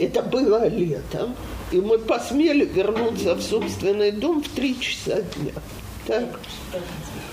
это 0.00 0.22
было 0.22 0.66
летом, 0.66 1.36
и 1.70 1.80
мы 1.80 1.98
посмели 1.98 2.64
вернуться 2.64 3.36
в 3.36 3.42
собственный 3.42 4.10
дом 4.10 4.42
в 4.42 4.48
три 4.48 4.80
часа 4.80 5.22
дня. 5.22 5.52
Так? 6.08 6.40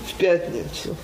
В 0.06 0.14
пятницу. 0.14 0.96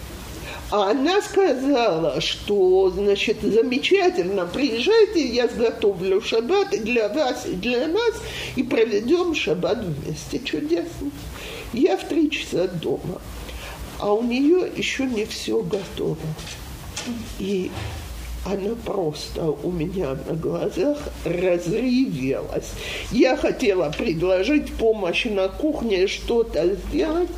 А 0.70 0.92
она 0.92 1.20
сказала, 1.20 2.20
что, 2.20 2.90
значит, 2.90 3.38
замечательно, 3.42 4.46
приезжайте, 4.46 5.26
я 5.26 5.48
сготовлю 5.48 6.20
шаббат 6.20 6.70
для 6.70 7.08
вас, 7.08 7.44
и 7.44 7.54
для 7.54 7.88
нас, 7.88 8.14
и 8.54 8.62
проведем 8.62 9.34
шаббат 9.34 9.78
вместе. 9.78 10.38
Чудесно. 10.38 11.10
Я 11.72 11.96
в 11.96 12.04
три 12.04 12.30
часа 12.30 12.68
дома, 12.68 13.20
а 13.98 14.12
у 14.12 14.22
нее 14.22 14.70
еще 14.76 15.06
не 15.06 15.24
все 15.24 15.60
готово. 15.60 16.18
И 17.38 17.70
она 18.44 18.74
просто 18.84 19.50
у 19.50 19.70
меня 19.70 20.16
на 20.28 20.34
глазах 20.34 20.98
разревелась. 21.24 22.72
Я 23.10 23.36
хотела 23.36 23.90
предложить 23.90 24.72
помощь 24.74 25.24
на 25.24 25.48
кухне, 25.48 26.06
что-то 26.06 26.74
сделать. 26.74 27.30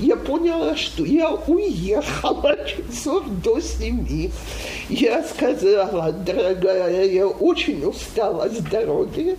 Я 0.00 0.16
поняла, 0.16 0.74
что 0.74 1.04
я 1.04 1.30
уехала 1.30 2.56
часов 2.66 3.24
до 3.42 3.60
семи. 3.60 4.30
Я 4.88 5.22
сказала, 5.22 6.12
дорогая, 6.12 7.04
я 7.04 7.26
очень 7.26 7.84
устала 7.84 8.48
с 8.48 8.58
дороги 8.58 9.36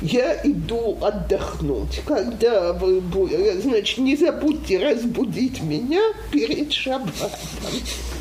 я 0.00 0.40
иду 0.44 0.96
отдохнуть. 1.00 2.00
Когда 2.06 2.72
вы 2.72 3.00
будете, 3.00 3.60
значит, 3.60 3.98
не 3.98 4.16
забудьте 4.16 4.78
разбудить 4.78 5.62
меня 5.62 6.00
перед 6.30 6.72
шаббатом. 6.72 7.30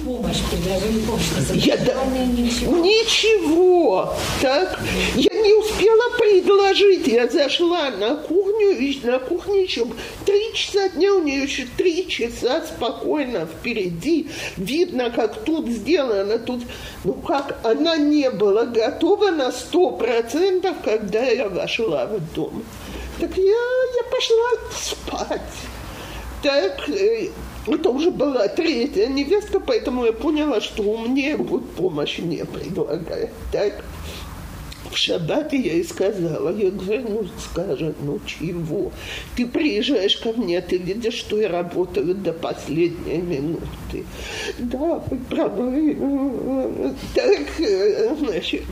Помощь 0.06 0.42
предложили, 0.50 1.00
помощь. 1.06 1.66
Я, 1.66 1.78
да, 1.78 2.06
ничего. 2.06 2.78
ничего. 2.78 4.14
Так, 4.42 4.80
я 5.16 5.42
не 5.42 5.54
успела 5.54 6.18
предложить. 6.18 7.08
Я 7.08 7.28
зашла 7.28 7.90
на 7.90 8.16
кухню, 8.16 8.78
и 8.78 9.00
на 9.04 9.20
кухне 9.20 9.64
еще 9.64 9.86
три 10.26 10.54
часа 10.54 10.90
дня, 10.90 11.14
у 11.14 11.22
нее 11.22 11.44
еще 11.44 11.68
три 11.78 12.08
часа 12.08 12.62
спокойно 12.66 13.46
впереди. 13.46 14.28
Видно, 14.56 15.12
как 15.12 15.44
тут 15.44 15.68
сделано, 15.68 16.40
тут, 16.40 16.62
ну 17.04 17.14
как, 17.14 17.60
она 17.64 17.98
не 17.98 18.30
была 18.30 18.66
готова 18.66 19.32
на 19.32 19.52
сто 19.52 19.92
процентов, 19.92 20.78
когда 20.84 21.26
я 21.26 21.50
вошла 21.50 21.69
вошла 21.70 22.06
в 22.06 22.20
дом. 22.34 22.64
Так 23.20 23.38
я, 23.38 23.44
я 23.44 24.04
пошла 24.12 24.72
спать. 24.76 25.42
Так, 26.42 26.90
э, 26.90 27.30
это 27.68 27.90
уже 27.90 28.12
была 28.12 28.48
третья 28.48 29.08
невестка, 29.08 29.60
поэтому 29.60 30.06
я 30.06 30.14
поняла, 30.14 30.62
что 30.62 30.84
меня 30.98 31.38
будет 31.38 31.70
помощь 31.72 32.20
не 32.20 32.46
предлагает. 32.46 33.30
Так, 33.52 33.84
в 34.92 34.98
шаббат 34.98 35.54
я 35.54 35.74
ей 35.74 35.84
сказала, 35.84 36.56
я 36.58 36.72
говорю, 36.72 37.06
ну 37.10 37.28
скажет, 37.40 37.96
ну 38.02 38.20
чего? 38.26 38.92
Ты 39.36 39.46
приезжаешь 39.46 40.18
ко 40.18 40.34
мне, 40.34 40.62
ты 40.62 40.78
видишь, 40.78 41.16
что 41.16 41.40
я 41.40 41.50
работаю 41.50 42.16
до 42.16 42.34
последней 42.34 43.18
минуты. 43.18 44.06
Да, 44.58 45.04
вы 45.08 45.18
правы. 45.30 46.96
Так, 47.16 48.18
значит, 48.20 48.64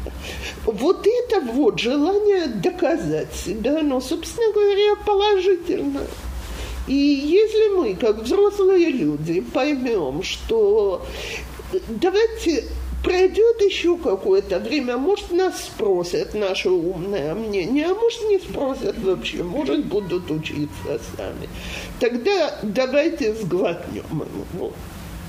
вот 0.66 1.06
это 1.06 1.42
вот 1.42 1.80
желание 1.80 2.48
доказать 2.48 3.34
себя, 3.34 3.80
оно, 3.80 4.02
собственно 4.02 4.54
говоря, 4.54 4.96
положительное. 5.06 6.08
И 6.88 6.94
если 6.94 7.76
мы, 7.76 7.96
как 7.96 8.24
взрослые 8.24 8.90
люди, 8.90 9.42
поймем, 9.42 10.24
что 10.24 11.06
давайте 11.90 12.64
пройдет 13.08 13.62
еще 13.62 13.98
какое-то 13.98 14.60
время, 14.60 14.98
может, 14.98 15.32
нас 15.32 15.64
спросят 15.64 16.34
наше 16.34 16.70
умное 16.70 17.34
мнение, 17.36 17.86
а 17.86 17.96
может, 17.96 18.22
не 18.28 18.38
спросят 18.38 18.98
вообще, 19.00 19.44
может, 19.44 19.86
будут 19.86 20.30
учиться 20.30 21.00
сами. 21.16 21.48
Тогда 22.02 22.60
давайте 22.64 23.34
сглотнем 23.34 24.04
его. 24.54 24.74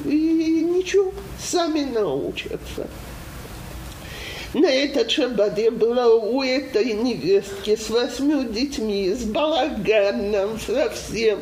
И 0.05 0.65
ничего, 0.65 1.13
сами 1.41 1.85
научатся. 1.85 2.89
На 4.55 4.67
этот 4.67 5.11
шаббат 5.11 5.59
я 5.59 5.71
была 5.71 6.09
у 6.09 6.43
этой 6.43 6.95
невестки 6.95 7.77
с 7.77 7.91
восьми 7.91 8.45
детьми, 8.47 9.11
с 9.13 9.25
балаганом 9.25 10.59
совсем. 10.59 11.39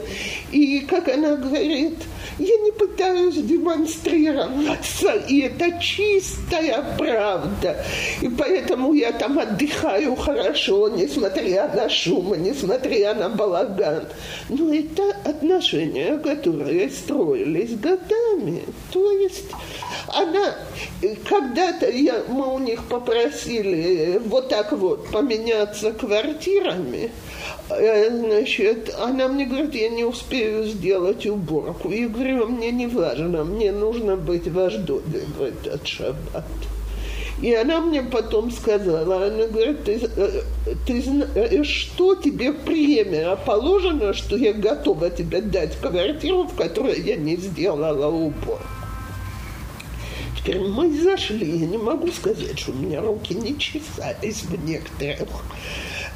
И, 0.50 0.80
как 0.80 1.08
она 1.08 1.36
говорит, 1.36 1.98
я 2.38 2.56
не 2.58 2.72
пытаюсь 2.72 3.36
демонстрироваться, 3.36 5.12
и 5.28 5.40
это 5.40 5.80
чистая 5.80 6.84
правда. 6.98 7.82
И 8.20 8.28
поэтому 8.28 8.92
я 8.92 9.12
там 9.12 9.38
отдыхаю 9.38 10.16
хорошо, 10.16 10.88
несмотря 10.88 11.72
на 11.74 11.88
шум, 11.88 12.34
несмотря 12.42 13.14
на 13.14 13.28
балаган. 13.30 14.04
Но 14.48 14.74
это 14.74 15.16
отношения, 15.24 16.18
которые 16.18 16.90
строились 16.90 17.74
годами. 17.76 18.64
То 18.92 19.10
есть 19.12 19.44
она, 20.08 20.56
когда-то 21.28 21.90
я, 21.90 22.22
мы 22.28 22.54
у 22.54 22.58
них 22.58 22.84
попросили 23.00 24.20
вот 24.24 24.48
так 24.48 24.72
вот 24.72 25.10
поменяться 25.10 25.92
квартирами, 25.92 27.10
э, 27.70 28.10
значит, 28.10 28.94
она 28.98 29.28
мне 29.28 29.44
говорит, 29.44 29.74
я 29.74 29.88
не 29.90 30.04
успею 30.04 30.64
сделать 30.64 31.26
уборку. 31.26 31.90
Я 31.90 32.08
говорю, 32.08 32.46
мне 32.46 32.70
не 32.70 32.86
важно, 32.86 33.44
мне 33.44 33.72
нужно 33.72 34.16
быть 34.16 34.48
в 34.48 34.58
Аждоде 34.58 35.20
в 35.38 35.42
этот 35.42 35.86
шаббат. 35.86 36.44
И 37.42 37.52
она 37.52 37.82
мне 37.82 38.02
потом 38.02 38.50
сказала, 38.50 39.26
она 39.26 39.46
говорит, 39.46 39.84
ты, 39.84 40.00
э, 40.16 40.42
ты 40.86 41.64
что 41.64 42.14
тебе 42.14 42.54
премия 42.54 43.36
положено, 43.36 44.14
что 44.14 44.36
я 44.36 44.54
готова 44.54 45.10
тебе 45.10 45.42
дать 45.42 45.76
квартиру, 45.76 46.44
в 46.44 46.54
которой 46.54 46.98
я 47.02 47.16
не 47.16 47.36
сделала 47.36 48.08
уборку. 48.08 48.75
Теперь 50.46 50.62
мы 50.62 50.96
зашли, 51.02 51.58
я 51.58 51.66
не 51.66 51.76
могу 51.76 52.06
сказать, 52.12 52.56
что 52.56 52.70
у 52.70 52.74
меня 52.76 53.00
руки 53.00 53.34
не 53.34 53.58
чесались 53.58 54.44
в 54.44 54.64
некоторых 54.64 55.42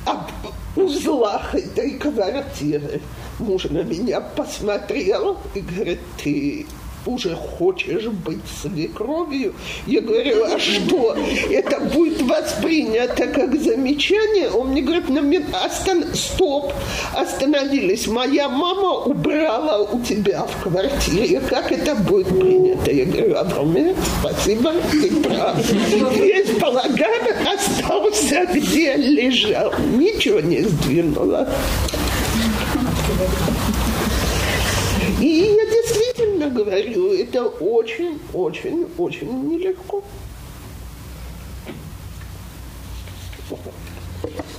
об 0.06 0.30
узлах 0.76 1.52
этой 1.52 1.98
квартиры. 1.98 3.00
Муж 3.40 3.64
на 3.64 3.82
меня 3.82 4.20
посмотрел 4.20 5.36
и 5.52 5.60
говорит, 5.60 5.98
ты 6.22 6.64
уже 7.06 7.34
хочешь 7.34 8.06
быть 8.06 8.40
свекровью? 8.60 9.54
Я 9.86 10.00
говорю, 10.00 10.44
а 10.44 10.58
что, 10.58 11.16
это 11.50 11.80
будет 11.80 12.22
воспринято 12.22 13.26
как 13.26 13.60
замечание? 13.60 14.50
Он 14.50 14.68
мне 14.68 14.82
говорит, 14.82 15.08
на 15.08 15.20
мен... 15.20 15.44
Остан... 15.52 16.04
стоп, 16.14 16.72
остановились. 17.14 18.06
Моя 18.06 18.48
мама 18.48 19.04
убрала 19.04 19.82
у 19.82 20.00
тебя 20.00 20.44
в 20.44 20.62
квартире. 20.62 21.40
Как 21.40 21.72
это 21.72 21.94
будет 21.94 22.28
принято? 22.28 22.90
Я 22.90 23.04
говорю, 23.04 23.36
Авромет, 23.36 23.96
спасибо, 24.20 24.72
ты 24.90 25.10
прав. 25.22 25.56
Весь 26.16 26.50
балаган 26.58 27.22
остался, 27.54 28.46
где 28.52 28.96
лежал. 28.96 29.72
Ничего 29.96 30.40
не 30.40 30.62
сдвинула. 30.62 31.48
И 35.20 35.54
говорю, 36.50 37.12
это 37.12 37.46
очень-очень-очень 37.46 39.48
нелегко. 39.48 40.04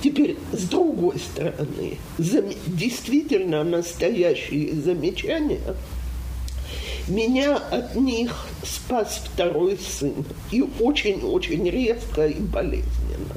Теперь, 0.02 0.36
с 0.52 0.64
другой 0.64 1.18
стороны, 1.18 1.98
зам... 2.18 2.46
действительно 2.66 3.62
настоящие 3.62 4.74
замечания, 4.74 5.60
меня 7.06 7.56
от 7.56 7.94
них 7.94 8.46
спас 8.64 9.22
второй 9.24 9.78
сын. 9.78 10.24
И 10.50 10.64
очень-очень 10.80 11.68
резко 11.68 12.26
и 12.26 12.40
болезненно. 12.40 13.36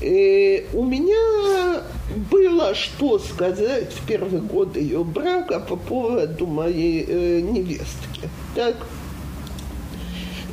Э, 0.00 0.62
у 0.74 0.84
меня 0.84 1.82
было 2.30 2.74
что 2.74 3.18
сказать 3.18 3.92
в 3.92 4.06
первый 4.06 4.40
год 4.40 4.76
ее 4.76 5.02
брака 5.04 5.58
по 5.58 5.76
поводу 5.76 6.46
моей 6.46 7.04
э, 7.08 7.40
невестки. 7.40 8.28
Так, 8.54 8.76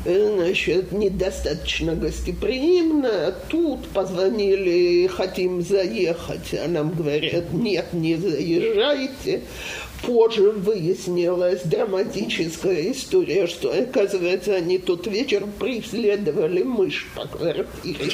э, 0.05 0.33
значит, 0.35 0.93
недостаточно 0.93 1.93
гостеприимно. 1.93 3.35
Тут 3.49 3.87
позвонили, 3.89 5.07
хотим 5.07 5.61
заехать, 5.61 6.53
а 6.53 6.67
нам 6.69 6.91
говорят, 6.91 7.51
нет, 7.51 7.91
не 7.91 8.15
заезжайте 8.15 9.41
позже 10.05 10.51
выяснилась 10.51 11.61
драматическая 11.63 12.91
история, 12.91 13.47
что, 13.47 13.71
оказывается, 13.71 14.55
они 14.55 14.77
тот 14.77 15.07
вечер 15.07 15.45
преследовали 15.59 16.63
мышь 16.63 17.07
по 17.15 17.25
квартире. 17.25 18.11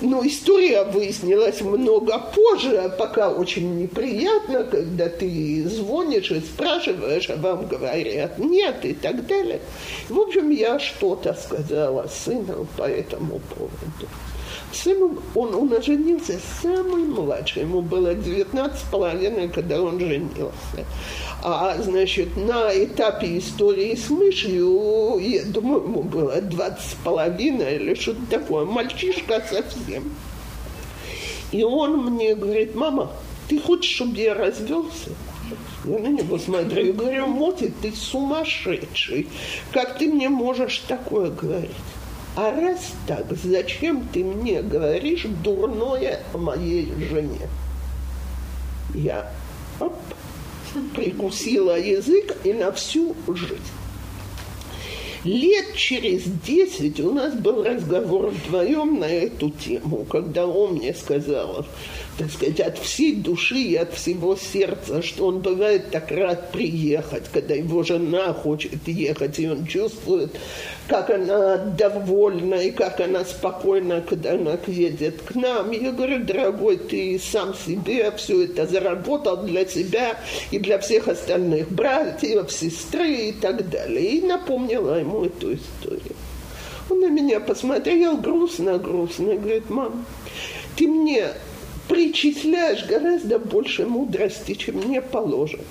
Но 0.00 0.24
история 0.24 0.84
выяснилась 0.84 1.60
много 1.60 2.18
позже, 2.18 2.76
а 2.78 2.88
пока 2.88 3.30
очень 3.30 3.80
неприятно, 3.80 4.64
когда 4.64 5.08
ты 5.08 5.64
звонишь 5.68 6.30
и 6.30 6.40
спрашиваешь, 6.40 7.28
а 7.30 7.36
вам 7.36 7.66
говорят 7.66 8.38
нет 8.38 8.84
и 8.84 8.94
так 8.94 9.26
далее. 9.26 9.60
В 10.08 10.18
общем, 10.18 10.50
я 10.50 10.78
что-то 10.78 11.34
сказала 11.34 12.06
сыну 12.06 12.66
по 12.76 12.84
этому 12.84 13.40
поводу. 13.54 14.08
Сын, 14.72 15.18
он, 15.34 15.54
он 15.54 15.72
оженился 15.72 16.38
самый 16.62 17.04
младший, 17.04 17.62
ему 17.62 17.82
было 17.82 18.14
19 18.14 18.78
с 18.78 18.82
половиной, 18.90 19.48
когда 19.48 19.80
он 19.82 19.98
женился. 19.98 20.84
А, 21.42 21.76
значит, 21.80 22.36
на 22.36 22.70
этапе 22.72 23.38
истории 23.38 23.94
с 23.94 24.10
мышью, 24.10 25.18
я 25.20 25.44
думаю, 25.44 25.82
ему 25.82 26.02
было 26.02 26.40
20 26.40 26.80
с 26.80 26.94
половиной 27.04 27.76
или 27.76 27.94
что-то 27.94 28.26
такое, 28.30 28.64
мальчишка 28.64 29.42
совсем. 29.48 30.12
И 31.52 31.62
он 31.62 32.04
мне 32.04 32.34
говорит, 32.34 32.74
мама, 32.74 33.10
ты 33.48 33.58
хочешь, 33.58 33.94
чтобы 33.94 34.16
я 34.18 34.34
развелся? 34.34 35.10
Я 35.84 35.98
на 35.98 36.08
него 36.08 36.38
смотрю 36.38 36.86
и 36.86 36.92
говорю, 36.92 37.26
Моти, 37.26 37.72
ты 37.80 37.92
сумасшедший. 37.92 39.28
Как 39.72 39.96
ты 39.96 40.08
мне 40.08 40.28
можешь 40.28 40.78
такое 40.80 41.30
говорить? 41.30 41.70
А 42.40 42.52
раз 42.52 42.92
так, 43.08 43.26
зачем 43.42 44.06
ты 44.12 44.22
мне 44.22 44.62
говоришь 44.62 45.26
дурное 45.42 46.20
о 46.32 46.38
моей 46.38 46.88
жене? 47.10 47.48
Я 48.94 49.32
оп, 49.80 49.96
прикусила 50.94 51.76
язык 51.76 52.36
и 52.44 52.52
на 52.52 52.70
всю 52.70 53.16
жизнь. 53.26 53.58
Лет 55.24 55.74
через 55.74 56.26
десять 56.46 57.00
у 57.00 57.10
нас 57.10 57.34
был 57.34 57.64
разговор 57.64 58.28
вдвоем 58.28 59.00
на 59.00 59.06
эту 59.06 59.50
тему, 59.50 60.06
когда 60.08 60.46
он 60.46 60.74
мне 60.74 60.94
сказал, 60.94 61.66
так 62.18 62.30
сказать, 62.32 62.58
от 62.58 62.78
всей 62.78 63.14
души 63.14 63.58
и 63.58 63.76
от 63.76 63.94
всего 63.94 64.36
сердца, 64.36 65.02
что 65.02 65.28
он 65.28 65.38
бывает 65.38 65.90
так 65.90 66.10
рад 66.10 66.50
приехать, 66.50 67.24
когда 67.32 67.54
его 67.54 67.84
жена 67.84 68.32
хочет 68.32 68.86
ехать, 68.86 69.38
и 69.38 69.48
он 69.48 69.64
чувствует, 69.66 70.32
как 70.88 71.10
она 71.10 71.56
довольна 71.56 72.56
и 72.56 72.72
как 72.72 73.00
она 73.00 73.24
спокойна, 73.24 74.00
когда 74.00 74.32
она 74.32 74.58
едет 74.66 75.22
к 75.22 75.36
нам. 75.36 75.70
Я 75.70 75.92
говорю, 75.92 76.24
дорогой, 76.24 76.78
ты 76.78 77.20
сам 77.20 77.54
себе 77.54 78.10
все 78.16 78.44
это 78.44 78.66
заработал 78.66 79.44
для 79.44 79.64
себя 79.64 80.18
и 80.50 80.58
для 80.58 80.80
всех 80.80 81.06
остальных 81.06 81.70
братьев, 81.70 82.50
сестры 82.50 83.28
и 83.28 83.32
так 83.32 83.70
далее. 83.70 84.16
И 84.16 84.22
напомнила 84.22 84.98
ему 84.98 85.24
эту 85.24 85.54
историю. 85.54 86.16
Он 86.90 87.00
на 87.00 87.10
меня 87.10 87.38
посмотрел 87.38 88.16
грустно-грустно 88.16 89.32
и 89.32 89.38
говорит, 89.38 89.70
мам, 89.70 90.04
ты 90.76 90.88
мне 90.88 91.28
причисляешь 91.88 92.84
гораздо 92.86 93.38
больше 93.38 93.86
мудрости, 93.86 94.54
чем 94.54 94.76
мне 94.76 95.00
положено. 95.00 95.62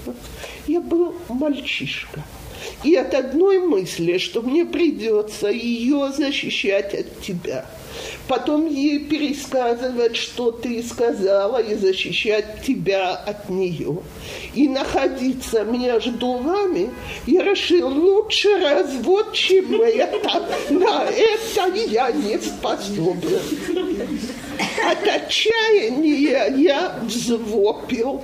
Я 0.67 0.81
был 0.81 1.13
мальчишка. 1.29 2.23
И 2.83 2.95
от 2.95 3.13
одной 3.13 3.59
мысли, 3.59 4.17
что 4.17 4.41
мне 4.41 4.65
придется 4.65 5.47
ее 5.47 6.11
защищать 6.11 6.93
от 6.93 7.21
тебя– 7.21 7.65
потом 8.27 8.67
ей 8.67 8.99
пересказывать, 8.99 10.15
что 10.15 10.51
ты 10.51 10.83
сказала, 10.83 11.57
и 11.57 11.75
защищать 11.75 12.63
тебя 12.65 13.11
от 13.11 13.49
нее. 13.49 13.99
И 14.53 14.67
находиться 14.67 15.63
между 15.63 16.33
вами, 16.33 16.91
я 17.25 17.43
решил, 17.43 17.87
лучше 17.87 18.57
развод, 18.57 19.33
чем 19.33 19.81
это. 19.81 20.45
На 20.69 21.05
это 21.05 21.75
я 21.89 22.11
не 22.11 22.37
способен. 22.39 23.39
От 24.59 25.07
отчаяния 25.07 26.47
я 26.55 26.99
взвопил. 27.03 28.21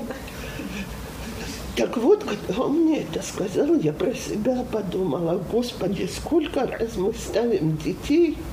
Так 1.75 1.97
вот, 1.97 2.23
когда 2.23 2.61
он 2.61 2.83
мне 2.83 3.01
это 3.01 3.21
сказал, 3.23 3.75
я 3.75 3.93
про 3.93 4.13
себя 4.13 4.63
подумала, 4.71 5.43
Господи, 5.51 6.07
сколько 6.15 6.67
раз 6.67 6.95
мы 6.97 7.13
ставим 7.13 7.77
детей– 7.77 8.37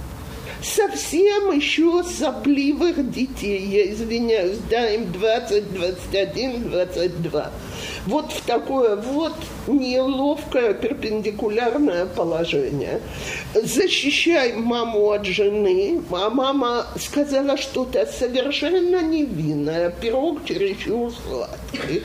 совсем 0.62 1.53
еще 1.53 2.03
сопливых 2.05 3.11
детей. 3.11 3.66
Я 3.66 3.92
извиняюсь, 3.92 4.59
да, 4.70 4.90
им 4.90 5.11
20, 5.12 5.73
21, 5.73 6.70
22 6.70 7.51
вот 8.07 8.33
в 8.33 8.40
такое 8.42 8.96
вот 8.96 9.35
неловкое 9.66 10.75
перпендикулярное 10.75 12.07
положение. 12.07 13.01
Защищай 13.55 14.55
маму 14.55 15.11
от 15.11 15.27
жены, 15.27 16.01
а 16.11 16.31
мама 16.31 16.87
сказала 16.99 17.57
что-то 17.57 18.07
совершенно 18.07 19.03
невинное, 19.03 19.90
пирог 19.90 20.44
чересчур 20.44 21.12
сладкий. 21.12 22.03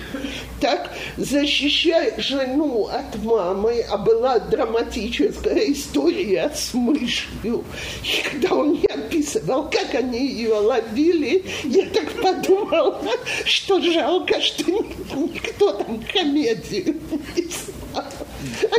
Так, 0.59 0.91
защищай 1.17 2.13
жену 2.17 2.87
от 2.87 3.21
мамы, 3.23 3.83
а 3.89 3.97
была 3.97 4.39
драматическая 4.39 5.71
история 5.71 6.51
с 6.53 6.73
мышью. 6.73 7.63
И 8.03 8.44
когда 8.45 8.55
он 8.55 8.69
мне 8.69 8.87
описывал, 8.87 9.69
как 9.69 9.95
они 9.95 10.27
ее 10.27 10.53
ловили, 10.53 11.43
я 11.63 11.87
так 11.89 12.11
подумала, 12.21 13.01
что 13.45 13.81
жалко, 13.81 14.39
что 14.41 14.71
никто 15.15 15.73
там 15.73 16.03
комедию 16.13 16.95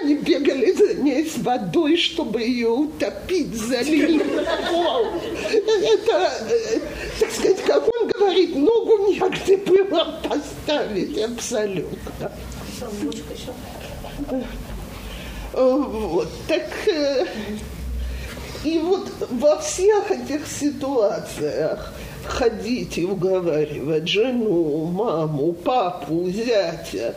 Они 0.01 0.15
бегали 0.15 0.73
за 0.73 0.95
ней 0.95 1.27
с 1.27 1.39
водой, 1.39 1.97
чтобы 1.97 2.43
ее 2.43 2.69
утопить, 2.69 3.55
залили 3.55 4.23
пол. 4.71 5.07
Это, 5.51 6.33
так 7.19 7.31
сказать, 7.31 7.63
как 7.65 7.89
он 7.89 8.09
говорит, 8.09 8.55
ногу 8.55 9.09
негде 9.09 9.57
было 9.57 10.21
поставить 10.29 11.19
абсолютно. 11.19 12.33
Вот, 15.53 16.29
так 16.47 16.71
и 18.67 18.79
вот 18.81 19.09
во 19.31 19.59
всех 19.59 20.11
этих 20.11 20.47
ситуациях 20.49 21.93
ходить 22.25 22.99
и 22.99 23.05
уговаривать 23.05 24.09
жену, 24.09 24.87
маму, 24.87 25.53
папу, 25.53 26.29
зятя. 26.29 27.15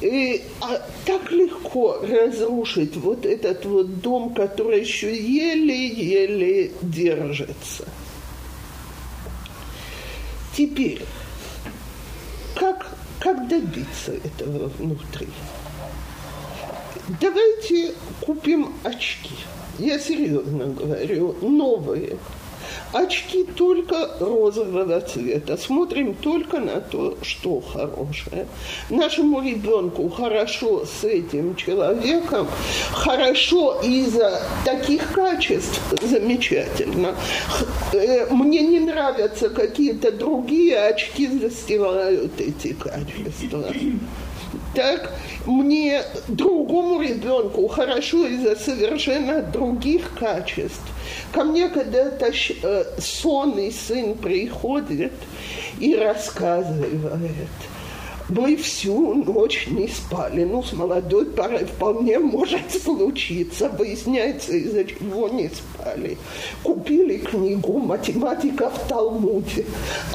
И 0.00 0.42
а 0.62 0.80
так 1.04 1.30
легко 1.30 1.98
разрушить 2.00 2.96
вот 2.96 3.26
этот 3.26 3.66
вот 3.66 4.00
дом, 4.00 4.32
который 4.32 4.80
еще 4.80 5.14
еле-еле 5.14 6.72
держится. 6.80 7.84
Теперь, 10.56 11.02
как, 12.54 12.86
как 13.18 13.46
добиться 13.48 14.12
этого 14.12 14.70
внутри? 14.78 15.28
Давайте 17.20 17.94
купим 18.20 18.72
очки. 18.84 19.34
Я 19.78 19.98
серьезно 19.98 20.66
говорю, 20.66 21.34
новые 21.40 22.18
очки 22.92 23.44
только 23.44 24.10
розового 24.20 25.00
цвета. 25.00 25.56
Смотрим 25.56 26.14
только 26.14 26.58
на 26.58 26.80
то, 26.80 27.16
что 27.22 27.60
хорошее. 27.60 28.46
Нашему 28.90 29.40
ребенку 29.42 30.08
хорошо 30.08 30.84
с 30.84 31.04
этим 31.04 31.56
человеком, 31.56 32.48
хорошо 32.92 33.80
из-за 33.82 34.42
таких 34.64 35.12
качеств 35.12 35.80
замечательно. 36.02 37.14
Э, 37.92 38.26
мне 38.30 38.60
не 38.60 38.80
нравятся 38.80 39.50
какие-то 39.50 40.12
другие 40.12 40.78
очки, 40.78 41.26
застилают 41.26 42.40
эти 42.40 42.72
качества 42.72 43.72
так 44.74 45.12
мне 45.46 46.02
другому 46.28 47.00
ребенку 47.00 47.68
хорошо 47.68 48.26
из-за 48.26 48.56
совершенно 48.56 49.42
других 49.42 50.14
качеств. 50.18 50.82
Ко 51.32 51.44
мне 51.44 51.68
когда-то 51.68 52.30
э, 52.62 52.84
сонный 52.98 53.72
сын 53.72 54.14
приходит 54.14 55.12
и 55.78 55.94
рассказывает– 55.96 57.48
мы 58.30 58.56
всю 58.56 59.14
ночь 59.14 59.66
не 59.68 59.88
спали. 59.88 60.44
Ну, 60.44 60.62
с 60.62 60.72
молодой 60.72 61.26
парой 61.26 61.64
вполне 61.64 62.18
может 62.18 62.70
случиться. 62.70 63.68
Выясняется, 63.68 64.52
из-за 64.52 64.84
чего 64.84 65.28
не 65.28 65.48
спали. 65.48 66.16
Купили 66.62 67.18
книгу 67.18 67.78
«Математика 67.78 68.70
в 68.70 68.88
Талмуде». 68.88 69.66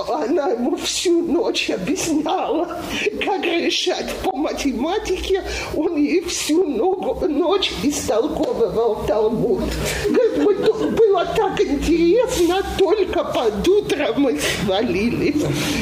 Она 0.07 0.49
ему 0.49 0.75
всю 0.77 1.21
ночь 1.21 1.69
объясняла, 1.69 2.79
как 3.25 3.43
решать 3.43 4.13
по 4.23 4.35
математике. 4.35 5.43
Он 5.75 5.97
ей 5.97 6.21
всю 6.25 6.65
ночь 6.65 7.71
истолковывал 7.83 9.05
Талмуд. 9.07 9.63
Говорит, 10.05 10.65
было 10.97 11.25
так 11.35 11.59
интересно, 11.61 12.61
только 12.77 13.23
под 13.23 13.67
утро 13.67 14.13
мы 14.17 14.37
свалили. 14.39 15.35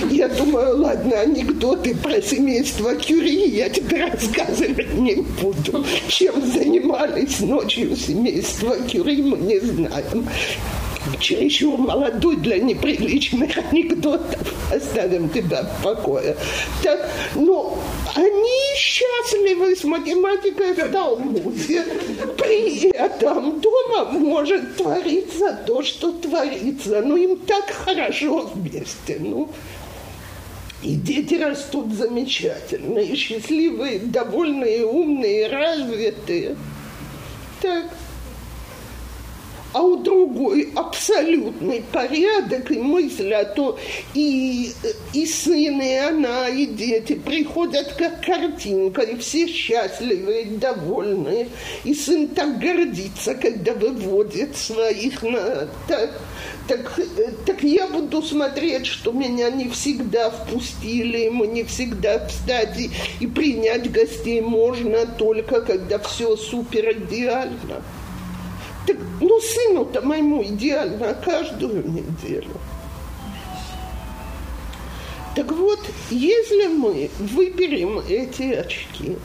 Я 0.10 0.28
думаю, 0.28 0.82
ладно, 0.82 1.19
анекдоты 1.19 1.96
про 1.96 2.22
семейства 2.23 2.95
Кюри 2.95 3.49
я 3.49 3.69
тебе 3.69 4.05
рассказывать 4.05 4.93
не 4.93 5.15
буду. 5.15 5.86
Чем 6.07 6.45
занимались 6.45 7.39
ночью 7.39 7.95
семейства 7.95 8.75
Кюри, 8.88 9.21
мы 9.21 9.38
не 9.38 9.59
знаем 9.59 10.27
чересчур 11.19 11.77
молодой 11.77 12.38
для 12.38 12.59
неприличных 12.59 13.57
анекдотов. 13.57 14.53
Оставим 14.71 15.29
тебя 15.29 15.63
в 15.63 15.83
покое. 15.83 16.36
Так, 16.81 17.09
ну, 17.36 17.77
они 18.15 18.75
счастливы 18.75 19.75
с 19.75 19.83
математикой 19.83 20.73
в 20.73 20.91
Талмуде. 20.91 21.83
При 22.38 22.89
этом 22.91 23.59
дома 23.59 24.12
может 24.12 24.77
твориться 24.77 25.59
то, 25.65 25.83
что 25.83 26.12
творится. 26.12 27.01
Ну, 27.01 27.15
им 27.17 27.38
так 27.38 27.69
хорошо 27.69 28.51
вместе. 28.53 29.17
Ну, 29.19 29.49
и 30.84 30.96
дети 30.96 31.36
растут 31.36 31.93
замечательные, 31.93 33.15
счастливые, 33.15 34.00
довольные, 34.00 34.86
умные, 34.86 35.48
развитые. 35.48 36.56
Так. 37.62 37.86
А 39.73 39.81
у 39.81 39.97
другой 39.97 40.69
абсолютный 40.75 41.83
порядок 41.91 42.69
и 42.69 42.77
мысль 42.77 43.33
о 43.33 43.43
том, 43.43 43.75
и, 44.13 44.71
и 45.13 45.25
сын, 45.25 45.81
и 45.81 45.95
она, 45.95 46.47
и 46.47 46.67
дети 46.67 47.15
приходят 47.15 47.93
как 47.93 48.23
картинка, 48.23 49.01
и 49.01 49.17
все 49.17 49.47
счастливые, 49.47 50.45
довольные. 50.45 51.49
И 51.83 51.95
сын 51.95 52.27
так 52.27 52.59
гордится, 52.59 53.33
когда 53.33 53.73
выводит 53.73 54.55
своих 54.55 55.23
на... 55.23 55.67
Так, 55.88 56.21
так, 56.67 56.99
так 57.45 57.63
я 57.63 57.88
буду 57.88 58.21
смотреть, 58.21 58.86
что 58.86 59.12
меня 59.12 59.49
не 59.49 59.69
всегда 59.69 60.29
впустили, 60.29 61.29
мы 61.29 61.47
не 61.47 61.63
всегда 61.63 62.27
встать 62.27 62.77
и 63.19 63.27
принять 63.27 63.91
гостей 63.91 64.39
можно 64.39 65.07
только, 65.07 65.62
когда 65.62 65.97
все 65.97 66.36
супер 66.38 66.91
идеально. 66.91 67.81
Так, 68.86 68.98
ну, 69.22 69.39
сыну-то 69.39 70.02
моему 70.02 70.43
идеально 70.43 71.13
каждую 71.13 71.88
неделю. 71.89 72.52
Так 75.36 75.52
вот, 75.52 75.80
если 76.12 76.67
мы 76.67 77.10
выберем 77.19 78.00
эти 78.08 78.54
очки, 78.54 79.17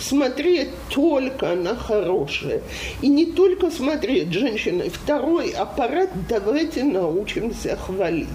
смотреть 0.00 0.70
только 0.88 1.54
на 1.54 1.74
хорошее. 1.74 2.62
И 3.02 3.08
не 3.08 3.26
только 3.26 3.70
смотреть 3.70 4.32
женщины. 4.32 4.90
Второй 4.90 5.50
аппарат 5.50 6.10
давайте 6.28 6.84
научимся 6.84 7.76
хвалить. 7.76 8.28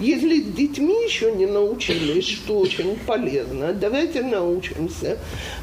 Если 0.00 0.40
с 0.40 0.54
детьми 0.54 1.04
еще 1.04 1.32
не 1.32 1.46
научились, 1.46 2.28
что 2.28 2.58
очень 2.58 2.96
полезно, 3.06 3.72
давайте 3.72 4.22
научимся 4.22 5.18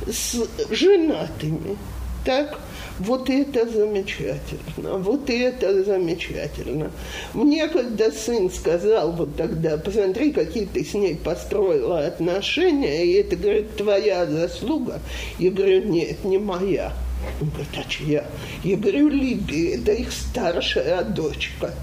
с 0.07 0.35
женатыми. 0.69 1.77
Так? 2.25 2.59
Вот 2.99 3.29
это 3.29 3.67
замечательно, 3.67 4.97
вот 4.97 5.27
это 5.29 5.83
замечательно. 5.83 6.91
Мне 7.33 7.67
когда 7.67 8.11
сын 8.11 8.51
сказал 8.51 9.13
вот 9.13 9.35
тогда, 9.35 9.77
посмотри, 9.77 10.31
какие 10.31 10.65
ты 10.65 10.85
с 10.85 10.93
ней 10.93 11.15
построила 11.15 12.05
отношения, 12.05 13.03
и 13.03 13.13
это, 13.13 13.35
говорит, 13.35 13.75
твоя 13.75 14.27
заслуга. 14.27 14.99
Я 15.39 15.49
говорю, 15.49 15.85
нет, 15.85 16.23
не 16.23 16.37
моя. 16.37 16.93
Он 17.41 17.49
говорит, 17.49 17.69
а 17.77 17.89
чья? 17.89 18.25
Я 18.63 18.77
говорю, 18.77 19.09
Либи, 19.09 19.69
это 19.69 19.93
их 19.93 20.11
старшая 20.11 21.03
дочка 21.03 21.73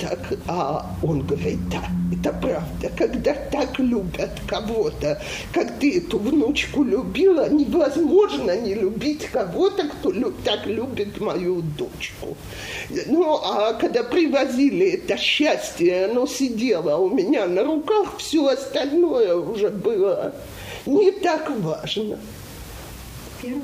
так, 0.00 0.18
а 0.46 0.86
он 1.02 1.22
говорит, 1.26 1.68
да, 1.68 1.82
это 2.12 2.32
правда, 2.32 2.90
когда 2.96 3.34
так 3.34 3.78
любят 3.78 4.30
кого-то, 4.46 5.20
как 5.52 5.78
ты 5.78 5.98
эту 5.98 6.18
внучку 6.18 6.82
любила, 6.82 7.48
невозможно 7.48 8.56
не 8.56 8.74
любить 8.74 9.26
кого-то, 9.26 9.88
кто 9.88 10.12
так 10.44 10.66
любит 10.66 11.20
мою 11.20 11.62
дочку. 11.62 12.36
Ну, 13.06 13.36
а 13.36 13.74
когда 13.74 14.02
привозили 14.02 14.92
это 14.92 15.16
счастье, 15.16 16.06
оно 16.06 16.26
сидело 16.26 16.96
у 16.96 17.10
меня 17.10 17.46
на 17.46 17.64
руках, 17.64 18.18
все 18.18 18.46
остальное 18.46 19.36
уже 19.36 19.68
было 19.68 20.34
не 20.86 21.10
так 21.10 21.50
важно. 21.58 22.18
Первая? 23.42 23.62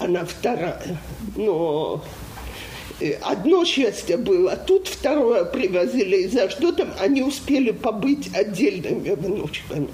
Она 0.00 0.24
вторая, 0.24 0.98
но 1.36 2.02
одно 3.22 3.64
счастье 3.64 4.16
было, 4.16 4.56
тут 4.56 4.88
второе 4.88 5.44
привозили 5.44 6.16
из-за 6.22 6.48
что 6.50 6.72
там 6.72 6.92
они 7.00 7.22
успели 7.22 7.70
побыть 7.70 8.34
отдельными 8.34 9.10
внучками. 9.10 9.88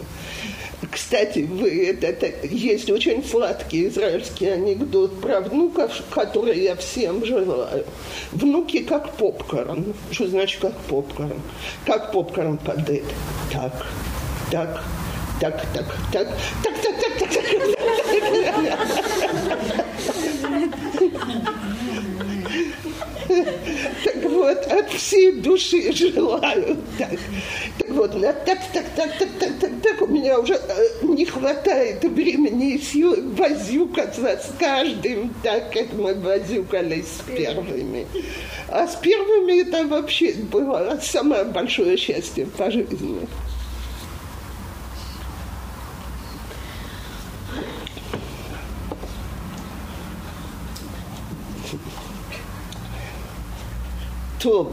Кстати, 0.90 1.40
вы, 1.40 1.87
это, 1.87 2.07
это, 2.07 2.46
есть 2.46 2.90
очень 2.90 3.22
сладкий 3.22 3.87
израильский 3.88 4.46
анекдот 4.46 5.20
про 5.20 5.40
внуков, 5.40 6.03
который 6.11 6.59
я 6.59 6.74
всем 6.74 7.24
желаю. 7.24 7.85
Внуки 8.33 8.83
как 8.83 9.12
попкорн. 9.12 9.92
Что 10.11 10.26
значит 10.29 10.61
как 10.61 10.74
попкорн? 10.88 11.40
Как 11.85 12.12
попкорн 12.12 12.57
падает. 12.57 13.05
Так, 13.53 13.87
так, 14.50 14.83
так, 15.38 15.66
так, 15.74 15.87
так, 16.12 16.29
так, 16.62 16.74
так, 16.81 16.81
так, 16.83 16.98
так, 17.18 17.29
так, 17.29 17.61
так. 21.29 21.55
Так 24.05 24.25
вот, 24.25 24.66
от 24.66 24.90
всей 24.90 25.33
души 25.33 25.93
желаю. 25.93 26.77
Так, 26.99 27.11
так 27.79 27.90
вот, 27.90 28.12
так, 28.12 28.45
так, 28.45 28.61
так, 28.73 28.87
так, 28.97 29.29
так, 29.38 29.51
так, 29.61 29.71
так, 29.83 30.03
у 30.03 30.07
меня 30.07 30.38
уже 30.38 30.55
э, 30.55 30.88
не 31.03 31.25
хватает 31.25 32.03
времени 32.03 32.75
и 32.75 32.79
силы 32.81 33.23
возюкаться 33.37 34.38
с 34.38 34.53
каждым, 34.59 35.33
так 35.43 35.73
как 35.73 35.93
мы 35.93 36.14
возюкались 36.14 37.07
с 37.07 37.31
первыми. 37.31 38.07
А 38.69 38.87
с 38.87 38.97
первыми 38.97 39.62
это 39.62 39.87
вообще 39.87 40.35
было 40.35 40.99
самое 41.03 41.45
большое 41.45 41.97
счастье 41.97 42.47
по 42.47 42.71
жизни. 42.71 43.29
То, 54.40 54.72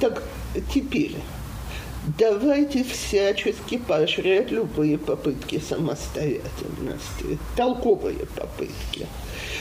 так 0.00 0.22
теперь 0.74 1.16
давайте 2.18 2.84
всячески 2.84 3.78
поощрять 3.78 4.50
любые 4.50 4.98
попытки 4.98 5.58
самостоятельности, 5.58 7.38
толковые 7.56 8.26
попытки 8.36 9.06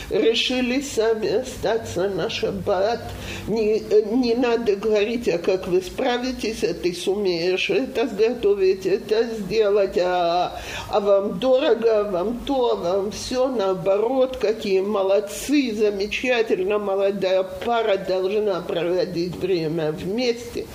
решили 0.09 0.81
сами 0.81 1.41
остаться 1.41 2.09
на 2.09 2.29
шаббат. 2.29 3.01
Не, 3.47 3.79
не 4.11 4.35
надо 4.35 4.75
говорить, 4.75 5.27
а 5.27 5.37
как 5.37 5.67
вы 5.67 5.81
справитесь, 5.81 6.63
а 6.63 6.73
ты 6.73 6.93
сумеешь 6.93 7.69
это 7.69 8.07
сготовить, 8.07 8.85
это 8.85 9.23
сделать, 9.23 9.97
а, 9.97 10.59
а 10.89 10.99
вам 10.99 11.39
дорого, 11.39 12.09
вам 12.09 12.39
то, 12.45 12.75
вам 12.75 13.11
все, 13.11 13.47
наоборот, 13.47 14.37
какие 14.37 14.81
молодцы, 14.81 15.73
замечательно, 15.75 16.79
молодая 16.79 17.43
пара 17.43 17.97
должна 17.97 18.61
проводить 18.61 19.35
время 19.35 19.91
вместе. 19.91 20.65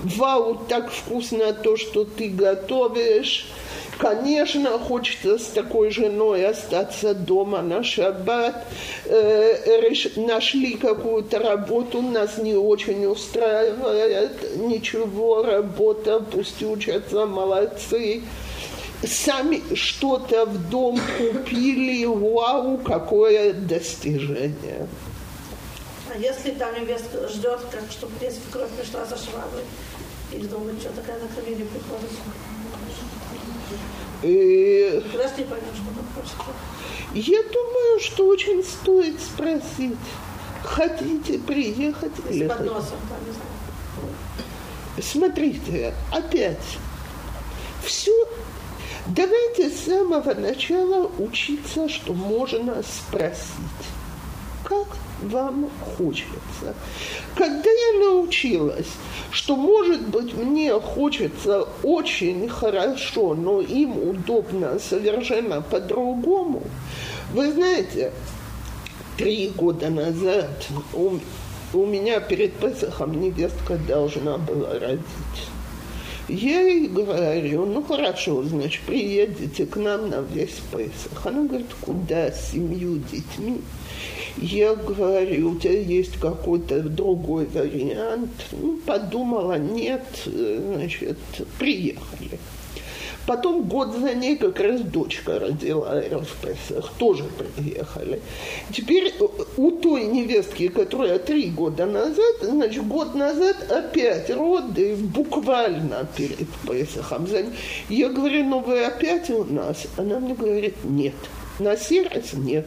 Вау, 0.00 0.54
так 0.68 0.90
вкусно 0.90 1.11
то, 1.52 1.76
что 1.76 2.04
ты 2.04 2.28
готовишь. 2.28 3.46
Конечно, 3.98 4.78
хочется 4.78 5.38
с 5.38 5.46
такой 5.48 5.90
женой 5.90 6.44
остаться 6.46 7.14
дома 7.14 7.62
на 7.62 7.84
шаббат. 7.84 8.64
Э, 9.04 9.92
нашли 10.16 10.74
какую-то 10.74 11.38
работу, 11.38 12.02
нас 12.02 12.38
не 12.38 12.54
очень 12.54 13.06
устраивает. 13.06 14.56
Ничего, 14.56 15.42
работа, 15.42 16.20
пусть 16.20 16.62
учатся, 16.62 17.26
молодцы. 17.26 18.22
Сами 19.04 19.62
что-то 19.74 20.46
в 20.46 20.70
дом 20.70 20.98
купили, 21.18 22.04
вау, 22.04 22.78
какое 22.78 23.52
достижение. 23.52 24.88
А 26.12 26.18
если 26.18 26.50
там 26.50 26.74
невестка 26.74 27.28
ждет, 27.28 27.60
как 27.70 27.82
чтобы 27.90 28.12
свекровь 28.18 28.70
пришла 28.70 29.04
за 29.04 29.16
или 30.32 30.46
думает, 30.46 30.80
что 30.80 30.90
такая 30.90 31.18
на 31.20 31.28
колени 31.28 31.64
приходит? 31.64 32.10
И... 34.22 35.02
Я 37.14 37.42
думаю, 37.42 38.00
что 38.00 38.26
очень 38.26 38.64
стоит 38.64 39.20
спросить, 39.20 39.98
хотите 40.62 41.38
приехать 41.38 42.12
С 42.26 42.30
или 42.30 42.48
подносом, 42.48 42.98
Смотрите, 45.00 45.94
опять, 46.10 46.78
все, 47.82 48.12
давайте 49.06 49.70
с 49.70 49.86
самого 49.86 50.34
начала 50.34 51.10
учиться, 51.18 51.88
что 51.88 52.12
можно 52.12 52.82
спросить, 52.82 53.86
как 54.64 54.86
вам 55.22 55.70
хочется. 55.96 56.74
Когда 57.34 57.70
я 57.70 58.00
научилась 58.00 58.88
что, 59.32 59.56
может 59.56 60.08
быть, 60.08 60.34
мне 60.34 60.72
хочется 60.78 61.66
очень 61.82 62.48
хорошо, 62.48 63.34
но 63.34 63.60
им 63.60 63.96
удобно 63.96 64.78
совершенно 64.78 65.62
по-другому. 65.62 66.62
Вы 67.32 67.52
знаете, 67.52 68.12
три 69.16 69.48
года 69.48 69.88
назад 69.88 70.50
у, 70.92 71.12
у 71.72 71.86
меня 71.86 72.20
перед 72.20 72.52
Песохом 72.54 73.18
невестка 73.20 73.78
должна 73.88 74.36
была 74.36 74.78
родить. 74.78 75.02
Я 76.28 76.60
ей 76.60 76.88
говорю, 76.88 77.66
ну 77.66 77.82
хорошо, 77.82 78.42
значит, 78.44 78.82
приедете 78.82 79.66
к 79.66 79.76
нам 79.76 80.08
на 80.08 80.20
весь 80.20 80.60
Песах. 80.70 81.26
Она 81.26 81.44
говорит, 81.44 81.74
куда, 81.80 82.30
с 82.30 82.52
семью 82.52 83.00
детьми? 83.10 83.60
Я 84.38 84.74
говорю, 84.74 85.50
у 85.50 85.58
тебя 85.58 85.78
есть 85.78 86.18
какой-то 86.18 86.80
другой 86.80 87.46
вариант? 87.46 88.30
Ну, 88.52 88.78
подумала, 88.86 89.58
нет, 89.58 90.04
значит, 90.24 91.18
приехали. 91.58 92.38
Потом 93.26 93.62
год 93.62 93.94
за 93.94 94.14
ней 94.14 94.36
как 94.36 94.58
раз 94.60 94.80
дочка 94.80 95.38
родила 95.38 96.00
в 96.00 96.46
Песах, 96.46 96.92
тоже 96.98 97.24
приехали. 97.24 98.20
Теперь 98.72 99.14
у 99.56 99.70
той 99.70 100.04
невестки, 100.04 100.68
которая 100.68 101.18
три 101.18 101.50
года 101.50 101.86
назад, 101.86 102.36
значит, 102.42 102.86
год 102.86 103.14
назад 103.14 103.70
опять 103.70 104.30
роды 104.30 104.96
буквально 104.96 106.06
перед 106.16 106.48
Песахом. 106.68 107.26
Я 107.88 108.08
говорю, 108.08 108.44
ну 108.44 108.60
вы 108.60 108.84
опять 108.84 109.30
у 109.30 109.44
нас? 109.44 109.86
Она 109.96 110.18
мне 110.18 110.34
говорит, 110.34 110.76
нет. 110.84 111.14
На 111.62 111.70
раз 111.70 112.32
нет. 112.32 112.66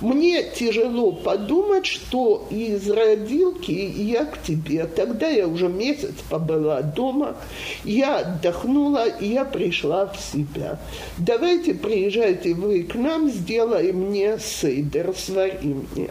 Мне 0.00 0.42
тяжело 0.42 1.12
подумать, 1.12 1.86
что 1.86 2.48
из 2.50 2.90
родилки 2.90 3.70
я 3.70 4.24
к 4.24 4.42
тебе. 4.42 4.86
Тогда 4.86 5.28
я 5.28 5.46
уже 5.46 5.68
месяц 5.68 6.14
побыла 6.28 6.82
дома, 6.82 7.36
я 7.84 8.18
отдохнула, 8.18 9.06
я 9.20 9.44
пришла 9.44 10.06
в 10.06 10.18
себя. 10.18 10.80
Давайте 11.18 11.74
приезжайте 11.74 12.54
вы 12.54 12.82
к 12.82 12.96
нам, 12.96 13.30
сделай 13.30 13.92
мне 13.92 14.38
сейдер, 14.38 15.14
свари 15.16 15.76
мне. 15.94 16.10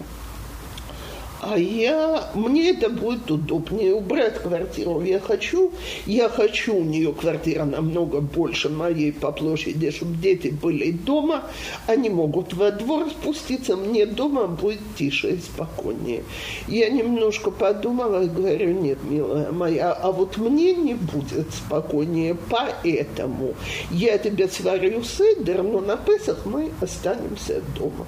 А 1.41 1.57
я, 1.57 2.29
мне 2.35 2.69
это 2.69 2.87
будет 2.87 3.31
удобнее 3.31 3.95
убрать 3.95 4.37
квартиру. 4.43 5.01
Я 5.01 5.19
хочу, 5.19 5.71
я 6.05 6.29
хочу, 6.29 6.75
у 6.75 6.83
нее 6.83 7.13
квартира 7.13 7.65
намного 7.65 8.21
больше 8.21 8.69
моей 8.69 9.11
по 9.11 9.31
площади, 9.31 9.89
чтобы 9.89 10.17
дети 10.17 10.49
были 10.49 10.91
дома. 10.91 11.45
Они 11.87 12.09
могут 12.09 12.53
во 12.53 12.69
двор 12.69 13.09
спуститься, 13.09 13.75
мне 13.75 14.05
дома 14.05 14.45
будет 14.45 14.81
тише 14.95 15.31
и 15.31 15.37
спокойнее. 15.39 16.23
Я 16.67 16.91
немножко 16.91 17.49
подумала 17.49 18.21
и 18.23 18.29
говорю, 18.29 18.73
нет, 18.73 18.99
милая 19.03 19.51
моя, 19.51 19.93
а 19.93 20.11
вот 20.11 20.37
мне 20.37 20.75
не 20.75 20.93
будет 20.93 21.51
спокойнее, 21.55 22.37
поэтому 22.51 23.55
я 23.89 24.19
тебе 24.19 24.47
сварю 24.47 25.01
седер, 25.01 25.63
но 25.63 25.79
на 25.79 25.97
Песах 25.97 26.45
мы 26.45 26.69
останемся 26.81 27.63
дома. 27.75 28.05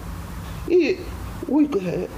И 0.67 0.99
говорит, 1.47 2.09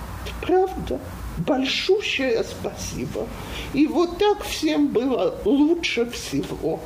правда, 0.42 1.00
большущее 1.38 2.44
спасибо. 2.44 3.28
И 3.74 3.88
вот 3.88 4.18
так 4.18 4.44
всем 4.44 4.88
было 4.88 5.36
лучше 5.46 6.10
всего. 6.10 6.80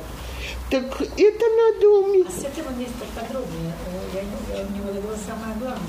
Так 0.70 1.00
это 1.00 1.44
надо 1.44 1.88
уметь. 1.88 2.26
А 2.28 2.30
с 2.30 2.44
этого 2.44 2.70
места 2.78 3.04
подробнее. 3.14 3.72
Я, 4.14 4.20
я 4.56 4.64
не 4.64 4.80
выдавала 4.80 5.16
самое 5.16 5.56
главное. 5.58 5.80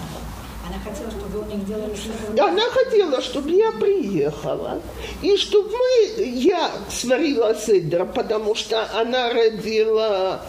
Она 0.72 0.80
хотела, 0.84 1.12
чтобы 1.12 1.40
у 1.40 1.46
них 1.46 1.66
делали 1.66 1.96
что-то. 1.96 2.46
Она 2.46 2.62
хотела, 2.70 3.22
чтобы 3.22 3.52
я 3.52 3.72
приехала. 3.74 4.82
И 5.22 5.36
чтобы 5.36 5.70
мы, 5.70 6.24
я 6.24 6.72
сварила 6.90 7.54
седра, 7.56 8.06
потому 8.06 8.56
что 8.56 8.88
она 8.98 9.34
родила 9.34 10.46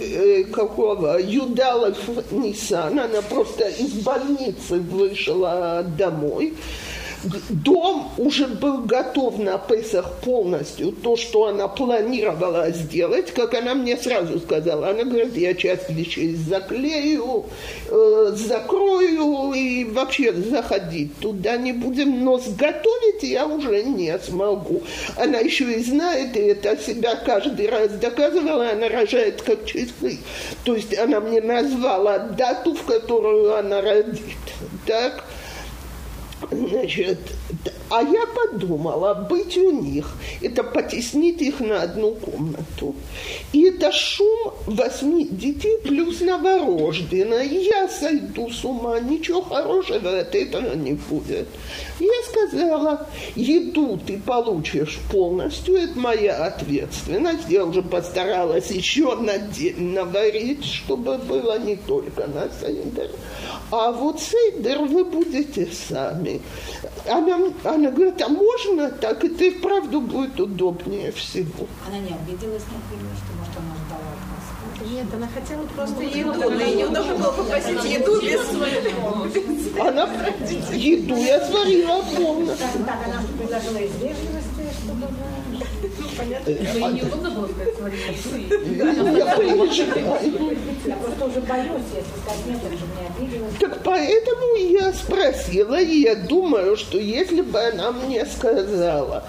э, 0.00 0.44
какого, 0.44 1.18
Юдалов 1.20 1.96
Нисан. 2.32 2.98
Она 2.98 3.22
просто 3.22 3.68
из 3.68 3.92
больницы 3.92 4.80
вышла 4.80 5.84
домой 5.96 6.54
дом 7.48 8.10
уже 8.18 8.46
был 8.46 8.78
готов 8.78 9.38
на 9.38 9.58
Песах 9.58 10.20
полностью, 10.24 10.92
то, 10.92 11.16
что 11.16 11.46
она 11.46 11.68
планировала 11.68 12.70
сделать, 12.70 13.32
как 13.32 13.54
она 13.54 13.74
мне 13.74 13.96
сразу 13.96 14.38
сказала. 14.38 14.88
Она 14.90 15.04
говорит, 15.04 15.36
я 15.36 15.54
часть 15.54 15.90
вещей 15.90 16.34
заклею, 16.34 17.46
э, 17.88 18.32
закрою 18.34 19.52
и 19.52 19.84
вообще 19.84 20.32
заходить 20.32 21.16
туда 21.20 21.56
не 21.56 21.72
будем, 21.72 22.24
но 22.24 22.38
сготовить 22.38 23.22
я 23.22 23.46
уже 23.46 23.82
не 23.82 24.16
смогу. 24.18 24.82
Она 25.16 25.38
еще 25.38 25.72
и 25.72 25.82
знает, 25.82 26.36
и 26.36 26.40
это 26.40 26.76
себя 26.76 27.16
каждый 27.16 27.68
раз 27.68 27.90
доказывала, 27.92 28.70
она 28.70 28.88
рожает 28.88 29.42
как 29.42 29.64
часы. 29.66 30.18
То 30.64 30.74
есть 30.74 30.96
она 30.96 31.20
мне 31.20 31.40
назвала 31.40 32.18
дату, 32.18 32.74
в 32.74 32.82
которую 32.84 33.56
она 33.56 33.80
родит. 33.80 34.20
Так? 34.86 35.24
Значит, 36.50 37.18
а 37.88 38.02
я 38.02 38.26
подумала, 38.26 39.14
быть 39.14 39.56
у 39.56 39.70
них, 39.70 40.16
это 40.42 40.62
потеснить 40.62 41.40
их 41.40 41.60
на 41.60 41.82
одну 41.82 42.14
комнату. 42.14 42.94
И 43.52 43.62
это 43.64 43.90
шум 43.90 44.52
восьми 44.66 45.24
детей 45.24 45.78
плюс 45.82 46.20
новорожденная. 46.20 47.44
Я 47.44 47.88
сойду 47.88 48.50
с 48.50 48.64
ума, 48.64 49.00
ничего 49.00 49.40
хорошего 49.42 50.18
от 50.18 50.34
этого 50.34 50.74
не 50.74 50.92
будет. 50.92 51.48
Я 51.98 52.22
сказала, 52.28 53.06
еду 53.34 53.98
ты 54.06 54.18
получишь 54.18 54.98
полностью, 55.10 55.76
это 55.76 55.98
моя 55.98 56.44
ответственность. 56.46 57.48
Я 57.48 57.64
уже 57.64 57.82
постаралась 57.82 58.70
еще 58.70 59.16
на 59.16 59.38
день 59.38 59.94
наварить, 59.94 60.64
чтобы 60.64 61.16
было 61.18 61.58
не 61.58 61.76
только 61.76 62.26
на 62.26 62.48
сейдер. 62.60 63.10
А 63.70 63.92
вот 63.92 64.20
сейдер 64.20 64.80
вы 64.80 65.04
будете 65.04 65.68
сами. 65.72 66.42
Она, 67.08 67.38
она 67.64 67.90
говорит, 67.90 68.20
а 68.20 68.28
можно 68.28 68.90
так? 68.90 69.24
Это 69.24 69.44
и 69.44 69.50
вправду 69.50 70.00
будет 70.00 70.38
удобнее 70.38 71.12
всего. 71.12 71.66
Она 71.86 71.98
не 71.98 72.12
обиделась, 72.12 72.64
например, 72.64 73.12
что 73.16 73.32
может 73.38 73.56
она 73.56 73.74
ждала. 73.86 74.05
Нет, 74.84 75.06
она 75.14 75.28
хотела 75.28 75.62
просто 75.74 76.02
еду, 76.02 76.34
но 76.34 76.60
ей 76.60 76.76
неудобно 76.76 77.14
было 77.14 77.32
попросить 77.32 77.84
еду 77.84 78.20
без 78.20 78.40
Она 79.80 80.08
еду 80.72 81.16
я 81.16 81.44
сварила 81.46 82.02
полностью. 82.16 82.58
Так, 82.58 82.86
так, 82.86 83.06
она 83.06 83.22
предложила 83.38 83.78
из 83.78 83.92
вежливости, 83.94 84.76
чтобы... 84.84 85.06
Ну, 85.98 86.06
понятно. 86.16 86.52
Но 86.52 86.88
ей 86.88 87.00
неудобно 87.00 87.30
было 87.30 87.48
сказать, 87.48 87.74
смотри, 87.78 87.98
Ну, 88.50 89.16
я 89.16 89.36
понимаю. 89.36 90.58
Я 90.84 90.96
просто 90.96 91.24
уже 91.24 91.40
боюсь, 91.40 91.82
если 91.94 92.20
сказать 92.20 92.46
нет, 92.46 92.60
он 92.64 92.72
же 92.72 92.84
меня 92.84 93.08
обиделась. 93.16 93.54
Так 93.60 93.82
поэтому 93.82 94.56
я 94.56 94.92
спросила, 94.92 95.80
и 95.80 96.00
я 96.00 96.14
думаю, 96.14 96.76
что 96.76 96.98
если 96.98 97.40
бы 97.40 97.60
она 97.60 97.92
мне 97.92 98.26
сказала, 98.26 99.24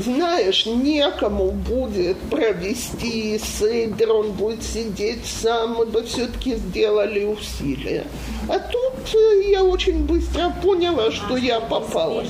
знаешь, 0.00 0.66
некому 0.66 1.50
будет 1.50 2.18
провести 2.30 3.38
сейдер, 3.38 4.12
он 4.12 4.32
будет 4.32 4.62
сидеть 4.62 5.26
сам, 5.26 5.74
мы 5.74 5.86
бы 5.86 6.02
все-таки 6.04 6.56
сделали 6.56 7.24
усилия. 7.24 8.04
А 8.48 8.58
тут 8.58 9.14
э, 9.14 9.50
я 9.50 9.64
очень 9.64 10.04
быстро 10.04 10.54
поняла, 10.62 11.10
что 11.10 11.36
я 11.36 11.60
попала. 11.60 12.24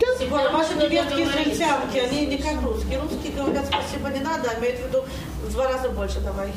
Да, 0.00 0.50
ваши 0.50 0.74
невестки 0.74 1.22
израильтянки, 1.22 1.98
они 1.98 2.26
не 2.26 2.38
как 2.38 2.62
русские. 2.62 3.00
Русские 3.00 3.32
говорят 3.36 3.66
спасибо 3.66 4.08
не 4.08 4.20
надо, 4.20 4.50
а 4.50 4.58
имеют 4.58 4.80
в 4.80 4.88
виду 4.88 5.04
в 5.44 5.52
два 5.52 5.68
раза 5.68 5.88
больше 5.90 6.20
давай. 6.20 6.52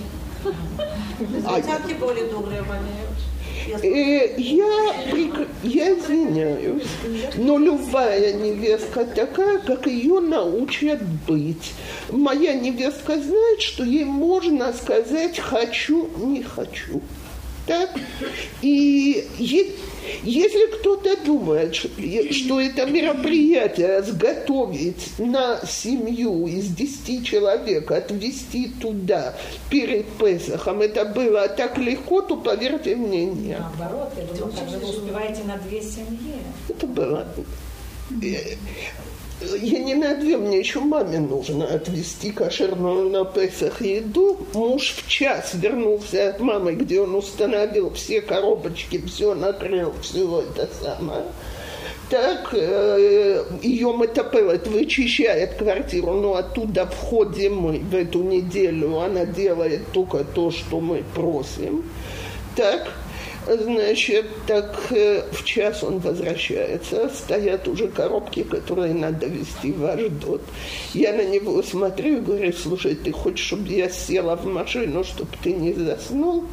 Израильтянки 1.20 1.94
более 1.94 2.26
добрые 2.26 2.62
они. 2.62 3.35
Э, 3.68 4.36
я, 4.38 4.94
прек- 5.12 5.48
я 5.64 5.98
извиняюсь, 5.98 6.84
но 7.36 7.58
любая 7.58 8.34
невестка 8.34 9.06
такая, 9.06 9.60
как 9.60 9.88
ее 9.88 10.20
научат 10.20 11.02
быть. 11.28 11.74
Моя 12.10 12.54
невестка 12.54 13.20
знает, 13.20 13.62
что 13.62 13.84
ей 13.84 14.06
можно 14.06 14.72
сказать 14.74 15.40
«хочу, 15.40 16.08
не 16.18 16.44
хочу». 16.44 17.02
Так? 17.66 17.90
И 18.62 19.28
если 20.24 20.78
кто-то 20.78 21.18
думает, 21.26 21.76
что 21.76 22.62
это 22.62 22.86
мероприятие 22.86 24.04
сготовить 24.04 25.18
на 25.18 25.60
семью 25.66 26.48
из 26.48 26.68
10 26.68 27.26
человек, 27.26 27.90
отвезти 27.92 28.72
туда 28.80 29.36
перед 29.70 30.06
Песохом, 30.18 30.82
это 30.82 31.06
было 31.06 31.48
так 31.48 31.78
легко, 31.78 32.22
то 32.22 32.38
поверьте 32.38 32.96
мне, 32.96 33.26
нет. 33.26 33.60
Наоборот, 33.60 34.14
я 34.18 34.24
думаю, 34.38 34.54
как 34.54 34.70
же 34.70 34.78
вы 34.78 34.90
успеваете 34.90 35.44
на 35.44 35.58
две 35.58 35.82
семьи. 35.82 36.36
Это 36.70 36.86
было... 36.88 37.28
Я 39.42 39.80
не 39.80 39.96
на 39.96 40.16
мне 40.16 40.60
еще 40.60 40.80
маме 40.80 41.20
нужно 41.20 41.66
отвезти 41.66 42.32
кошерную 42.32 43.10
на 43.10 43.26
Песах 43.26 43.82
еду. 43.82 44.38
Муж 44.54 44.96
в 44.96 45.10
час 45.10 45.52
вернулся 45.56 46.30
от 46.30 46.40
мамы, 46.40 46.74
где 46.74 47.02
он 47.02 47.16
установил 47.16 47.92
все 47.94 48.22
коробочки, 48.22 49.02
все 49.06 49.36
накрыл, 49.36 49.94
все 50.02 50.42
это 50.42 50.70
самое. 50.82 51.24
Так, 52.10 52.54
э, 52.54 53.44
ее 53.62 53.92
метапелет 53.98 54.68
вычищает 54.68 55.56
квартиру, 55.56 56.14
но 56.14 56.36
оттуда 56.36 56.86
входим 56.86 57.58
мы 57.58 57.80
в 57.80 57.96
эту 57.96 58.24
неделю. 58.24 59.00
Она 59.00 59.26
делает 59.26 59.92
только 59.92 60.24
то, 60.24 60.52
что 60.52 60.80
мы 60.80 61.04
просим. 61.14 61.84
Так, 62.56 62.90
Значит, 63.48 64.26
так 64.48 64.76
э, 64.90 65.24
в 65.32 65.44
час 65.44 65.84
он 65.84 66.00
возвращается, 66.00 67.10
стоят 67.10 67.68
уже 67.68 67.88
коробки, 67.88 68.44
которые 68.44 68.94
надо 68.94 69.28
везти 69.28 69.72
в 69.72 69.86
Аждот. 69.86 70.42
Я 70.94 71.14
на 71.14 71.24
него 71.24 71.62
смотрю 71.62 72.18
и 72.18 72.22
говорю, 72.22 72.52
слушай, 72.54 72.96
ты 72.96 73.12
хочешь, 73.12 73.46
чтобы 73.46 73.68
я 73.70 73.90
села 73.90 74.36
в 74.36 74.46
машину, 74.46 75.04
чтобы 75.04 75.30
ты 75.44 75.54
не 75.54 75.74
заснул? 75.74 76.46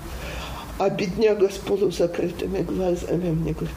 А 0.79 0.91
бедняга 0.91 1.49
с 1.49 1.57
полузакрытыми 1.59 2.63
глазами 2.63 3.31
мне 3.31 3.53
говорит, 3.53 3.77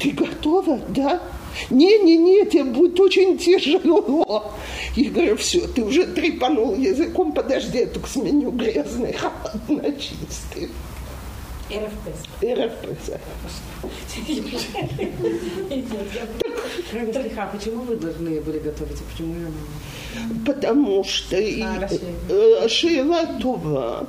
ты 0.00 0.10
готова, 0.10 0.80
да? 0.88 1.22
Не-не-не, 1.70 2.46
тебе 2.46 2.64
будет 2.64 2.98
очень 2.98 3.38
тяжело. 3.38 4.52
Я 4.96 5.10
говорю, 5.10 5.36
все, 5.36 5.66
ты 5.68 5.84
уже 5.84 6.04
трепанул 6.06 6.74
языком, 6.74 7.32
подожди, 7.32 7.78
я 7.78 7.86
только 7.86 8.08
сменю 8.08 8.50
грязный 8.50 9.12
халат 9.14 9.68
на 9.68 9.92
чистый. 9.92 10.68
РФП. 11.71 12.43
РФП. 12.43 13.17
Слегка, 16.91 17.45
почему 17.47 17.83
вы 17.83 17.95
должны 17.95 18.41
были 18.41 18.59
готовить, 18.59 18.99
а 18.99 19.11
почему 19.11 19.33
ее 19.35 19.45
мама? 19.45 19.67
потому 20.45 21.03
что 21.05 21.37
и- 21.37 21.61
А, 21.61 21.87
э, 22.29 22.67
שאלה 22.67 23.21
טובה, 23.41 23.99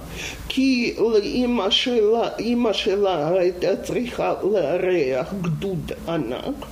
כי 0.49 0.95
לאימא 0.99 1.71
שלה, 1.71 2.29
אימא 2.39 2.73
שלה 2.73 3.29
הייתה 3.39 3.77
צריכה 3.77 4.35
לארח 4.43 5.35
גדוד 5.43 5.93
ענק, 6.09 6.67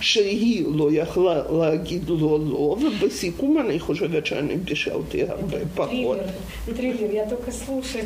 שהיא 0.00 0.64
לא 0.74 0.88
יכלה 0.92 1.42
להגיד 1.50 2.08
לו 2.08 2.38
לא, 2.38 2.76
ובסיכום 2.86 3.58
אני 3.58 3.80
חושבת 3.80 4.26
שאני 4.26 4.56
בישלתי 4.56 5.22
הרבה 5.22 5.58
פחות. 5.74 6.18
Триллер. 6.66 6.76
Триллер, 6.76 7.10
я 7.12 7.26
только 7.26 7.50
слушаю. 7.52 8.04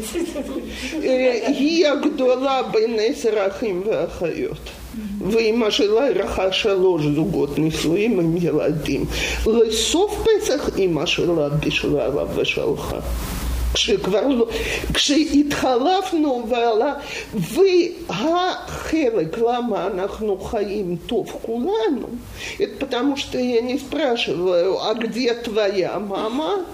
אה, 1.03 1.46
היא 1.46 1.86
הגדולה 1.86 2.62
בין 2.72 2.96
עשר 3.01 3.46
אחים 3.49 3.82
ואחיות. 3.86 4.70
ואימא 5.30 5.70
שלה 5.70 6.07
אירחה 6.09 6.53
שלוש 6.53 7.03
זוגות 7.14 7.59
נישואים 7.59 8.20
עם 8.20 8.36
ילדים. 8.36 9.05
לסוף 9.46 10.24
פסח 10.24 10.70
אימא 10.78 11.07
שלה 11.07 11.49
בישלה 11.49 12.09
לה 12.09 12.24
ושלחה. 12.36 12.99
כשכבר 13.74 14.26
לא, 14.26 14.46
כשהתחלפנו 14.94 16.46
ועלה, 16.49 16.94
והחלק 17.34 19.38
למה 19.38 19.86
אנחנו 19.86 20.38
חיים 20.38 20.96
טוב 21.07 21.32
כולנו, 21.42 22.09
это 22.59 22.86
потому 22.88 23.16
что 23.16 23.38
я 23.38 23.61
не 23.61 23.78
спрашиваю, 23.78 24.82
а 24.82 24.94
где 24.94 25.34
твоя 25.34 25.99
мама 25.99 26.64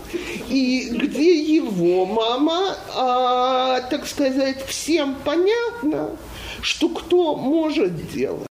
и 0.49 0.89
где 0.93 1.57
его 1.57 2.07
мама, 2.07 2.77
а, 2.95 3.81
так 3.91 4.07
сказать, 4.07 4.65
всем 4.67 5.17
понятно, 5.25 6.11
что 6.63 6.89
кто 6.89 7.35
может 7.35 8.13
делать. 8.13 8.41